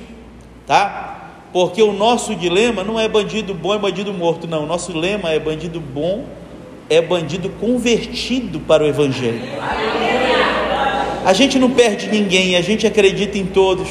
tá? 0.66 1.06
Porque 1.52 1.82
o 1.82 1.92
nosso 1.92 2.34
dilema 2.34 2.84
não 2.84 2.98
é 2.98 3.08
bandido 3.08 3.54
bom, 3.54 3.74
é 3.74 3.78
bandido 3.78 4.12
morto, 4.12 4.46
não. 4.46 4.64
O 4.64 4.66
nosso 4.66 4.96
lema 4.96 5.30
é 5.30 5.38
bandido 5.38 5.80
bom, 5.80 6.24
é 6.88 7.00
bandido 7.00 7.48
convertido 7.60 8.60
para 8.60 8.82
o 8.82 8.86
Evangelho. 8.86 9.42
A 11.24 11.32
gente 11.32 11.58
não 11.58 11.70
perde 11.70 12.08
ninguém, 12.08 12.56
a 12.56 12.60
gente 12.60 12.86
acredita 12.86 13.38
em 13.38 13.46
todos. 13.46 13.88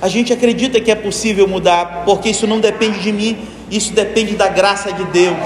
A 0.00 0.08
gente 0.08 0.32
acredita 0.32 0.80
que 0.80 0.90
é 0.90 0.94
possível 0.94 1.46
mudar, 1.46 2.02
porque 2.04 2.30
isso 2.30 2.46
não 2.46 2.60
depende 2.60 2.98
de 2.98 3.12
mim, 3.12 3.38
isso 3.72 3.94
depende 3.94 4.36
da 4.36 4.48
graça 4.48 4.92
de 4.92 5.02
Deus. 5.06 5.36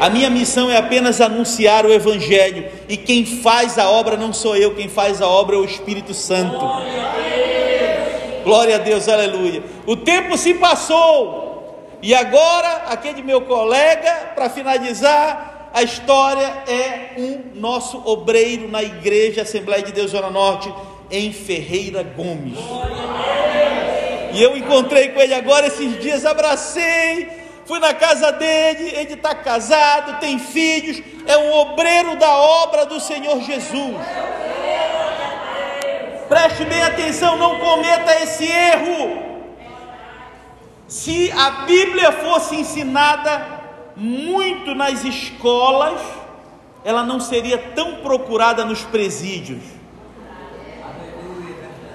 A 0.00 0.08
minha 0.10 0.30
missão 0.30 0.70
é 0.70 0.76
apenas 0.76 1.20
anunciar 1.20 1.84
o 1.84 1.92
Evangelho, 1.92 2.66
e 2.88 2.96
quem 2.96 3.24
faz 3.24 3.78
a 3.78 3.90
obra 3.90 4.16
não 4.16 4.32
sou 4.32 4.56
eu, 4.56 4.74
quem 4.74 4.88
faz 4.88 5.20
a 5.20 5.28
obra 5.28 5.56
é 5.56 5.58
o 5.58 5.64
Espírito 5.64 6.14
Santo. 6.14 6.58
Glória 8.42 8.76
a 8.76 8.78
Deus, 8.78 9.06
aleluia. 9.08 9.62
O 9.86 9.96
tempo 9.96 10.36
se 10.38 10.54
passou, 10.54 11.98
e 12.02 12.14
agora, 12.14 12.84
aquele 12.88 13.22
meu 13.22 13.42
colega, 13.42 14.32
para 14.34 14.48
finalizar, 14.48 15.70
a 15.74 15.82
história 15.82 16.46
é 16.66 17.10
um 17.18 17.60
nosso 17.60 18.02
obreiro 18.06 18.66
na 18.68 18.82
igreja 18.82 19.42
Assembleia 19.42 19.82
de 19.82 19.92
Deus 19.92 20.12
Zona 20.12 20.30
Norte, 20.30 20.72
em 21.10 21.32
Ferreira 21.32 22.02
Gomes. 22.02 22.58
E 24.36 24.42
eu 24.42 24.54
encontrei 24.54 25.08
com 25.08 25.20
ele 25.22 25.32
agora 25.32 25.66
esses 25.66 25.98
dias, 25.98 26.26
abracei, 26.26 27.26
fui 27.64 27.78
na 27.78 27.94
casa 27.94 28.30
dele, 28.32 28.92
ele 28.94 29.14
está 29.14 29.34
casado, 29.34 30.20
tem 30.20 30.38
filhos, 30.38 31.02
é 31.26 31.38
um 31.38 31.54
obreiro 31.54 32.16
da 32.16 32.30
obra 32.36 32.84
do 32.84 33.00
Senhor 33.00 33.40
Jesus. 33.40 33.96
Preste 36.28 36.66
bem 36.66 36.82
atenção, 36.82 37.38
não 37.38 37.58
cometa 37.58 38.22
esse 38.22 38.44
erro. 38.44 39.22
Se 40.86 41.32
a 41.32 41.64
Bíblia 41.64 42.12
fosse 42.12 42.56
ensinada 42.56 43.46
muito 43.96 44.74
nas 44.74 45.02
escolas, 45.02 45.98
ela 46.84 47.02
não 47.02 47.20
seria 47.20 47.56
tão 47.74 48.02
procurada 48.02 48.66
nos 48.66 48.82
presídios. 48.82 49.62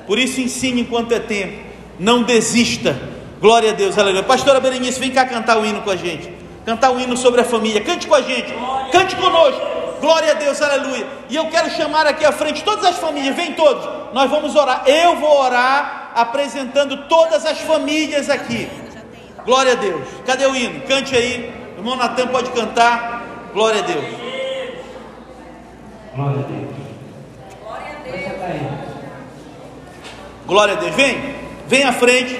Por 0.07 0.17
isso 0.17 0.41
ensine 0.41 0.81
enquanto 0.81 1.11
é 1.11 1.19
tempo. 1.19 1.70
Não 2.01 2.23
desista. 2.23 2.99
Glória 3.39 3.69
a 3.69 3.73
Deus, 3.73 3.95
aleluia. 3.95 4.23
Pastora 4.23 4.59
Berenice, 4.59 4.99
vem 4.99 5.11
cá 5.11 5.23
cantar 5.23 5.59
o 5.59 5.65
hino 5.65 5.81
com 5.81 5.91
a 5.91 5.95
gente. 5.95 6.33
Cantar 6.65 6.91
o 6.91 6.99
hino 6.99 7.15
sobre 7.15 7.41
a 7.41 7.43
família. 7.43 7.79
Cante 7.81 8.07
com 8.07 8.15
a 8.15 8.21
gente. 8.21 8.51
Cante 8.91 9.15
conosco. 9.15 9.61
Glória 10.01 10.31
a 10.31 10.33
Deus, 10.33 10.59
aleluia. 10.63 11.05
E 11.29 11.35
eu 11.35 11.45
quero 11.45 11.69
chamar 11.69 12.07
aqui 12.07 12.25
à 12.25 12.31
frente 12.31 12.63
todas 12.63 12.83
as 12.85 12.97
famílias. 12.97 13.35
Vem 13.35 13.53
todos. 13.53 13.87
Nós 14.13 14.31
vamos 14.31 14.55
orar. 14.55 14.81
Eu 14.87 15.15
vou 15.17 15.41
orar 15.41 16.11
apresentando 16.15 17.05
todas 17.07 17.45
as 17.45 17.59
famílias 17.59 18.31
aqui. 18.31 18.67
Glória 19.45 19.73
a 19.73 19.75
Deus. 19.75 20.01
Cadê 20.25 20.47
o 20.47 20.55
hino? 20.55 20.81
Cante 20.87 21.15
aí. 21.15 21.53
O 21.75 21.81
irmão 21.81 21.95
Natan 21.95 22.27
pode 22.27 22.49
cantar. 22.49 23.21
Glória 23.53 23.79
a 23.79 23.83
Deus. 23.83 24.05
Glória 26.15 26.39
a 26.39 26.47
Deus. 26.47 26.75
Glória 27.61 27.91
a 27.91 28.03
Deus. 28.03 28.91
Glória 30.47 30.73
a 30.73 30.77
Deus. 30.77 30.95
Vem, 30.95 31.30
vem 31.71 31.85
à 31.85 31.93
frente. 31.93 32.37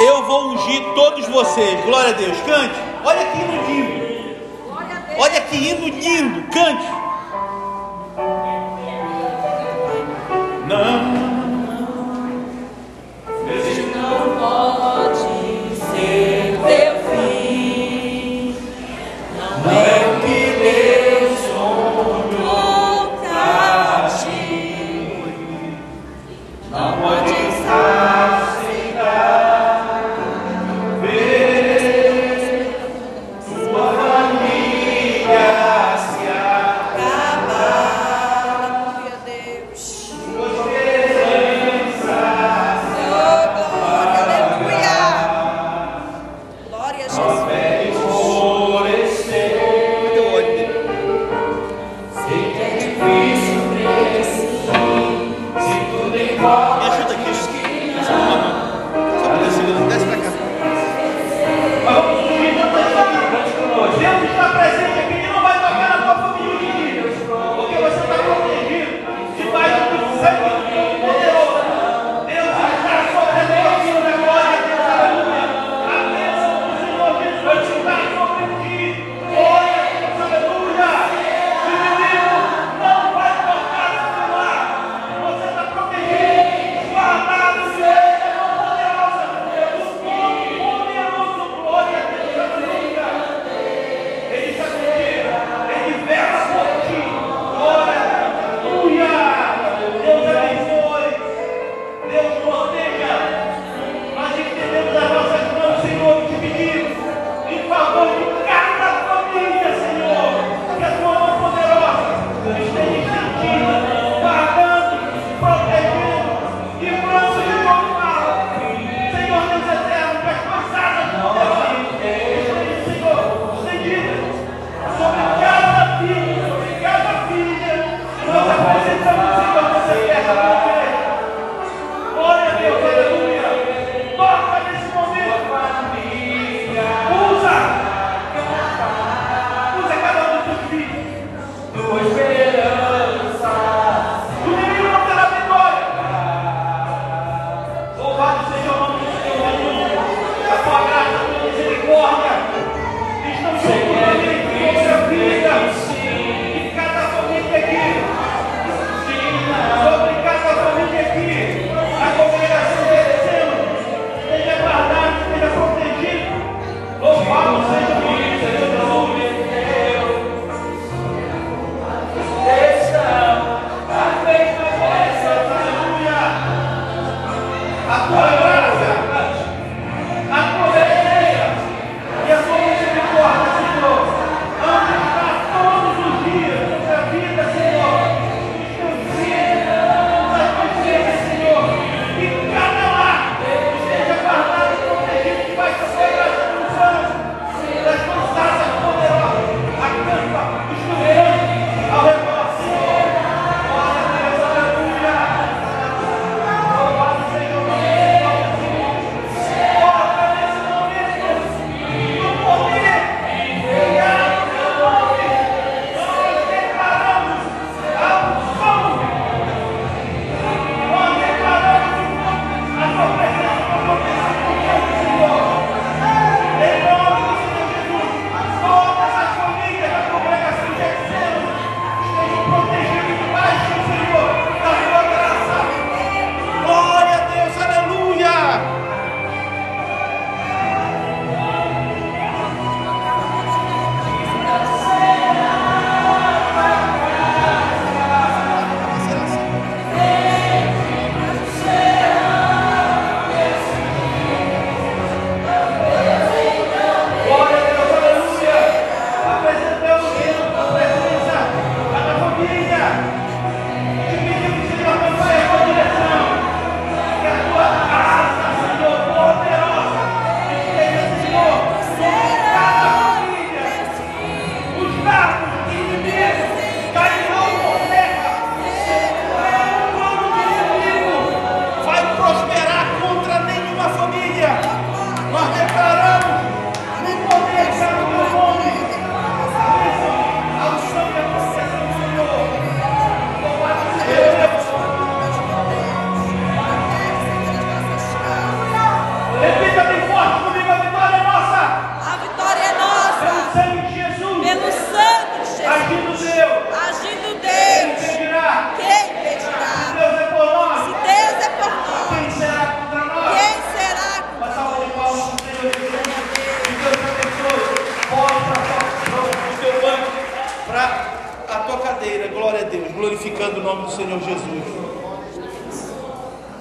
Eu 0.00 0.24
vou 0.24 0.54
ungir 0.54 0.82
todos 0.94 1.28
vocês. 1.28 1.84
Glória 1.84 2.08
a 2.08 2.12
Deus. 2.12 2.36
Cante. 2.40 2.74
Olha 3.04 3.24
que 3.26 3.38
hino 3.38 3.66
lindo. 3.68 4.04
Olha 5.18 5.40
que 5.42 5.56
hino 5.56 5.88
lindo. 5.88 6.42
Cante. 6.50 7.03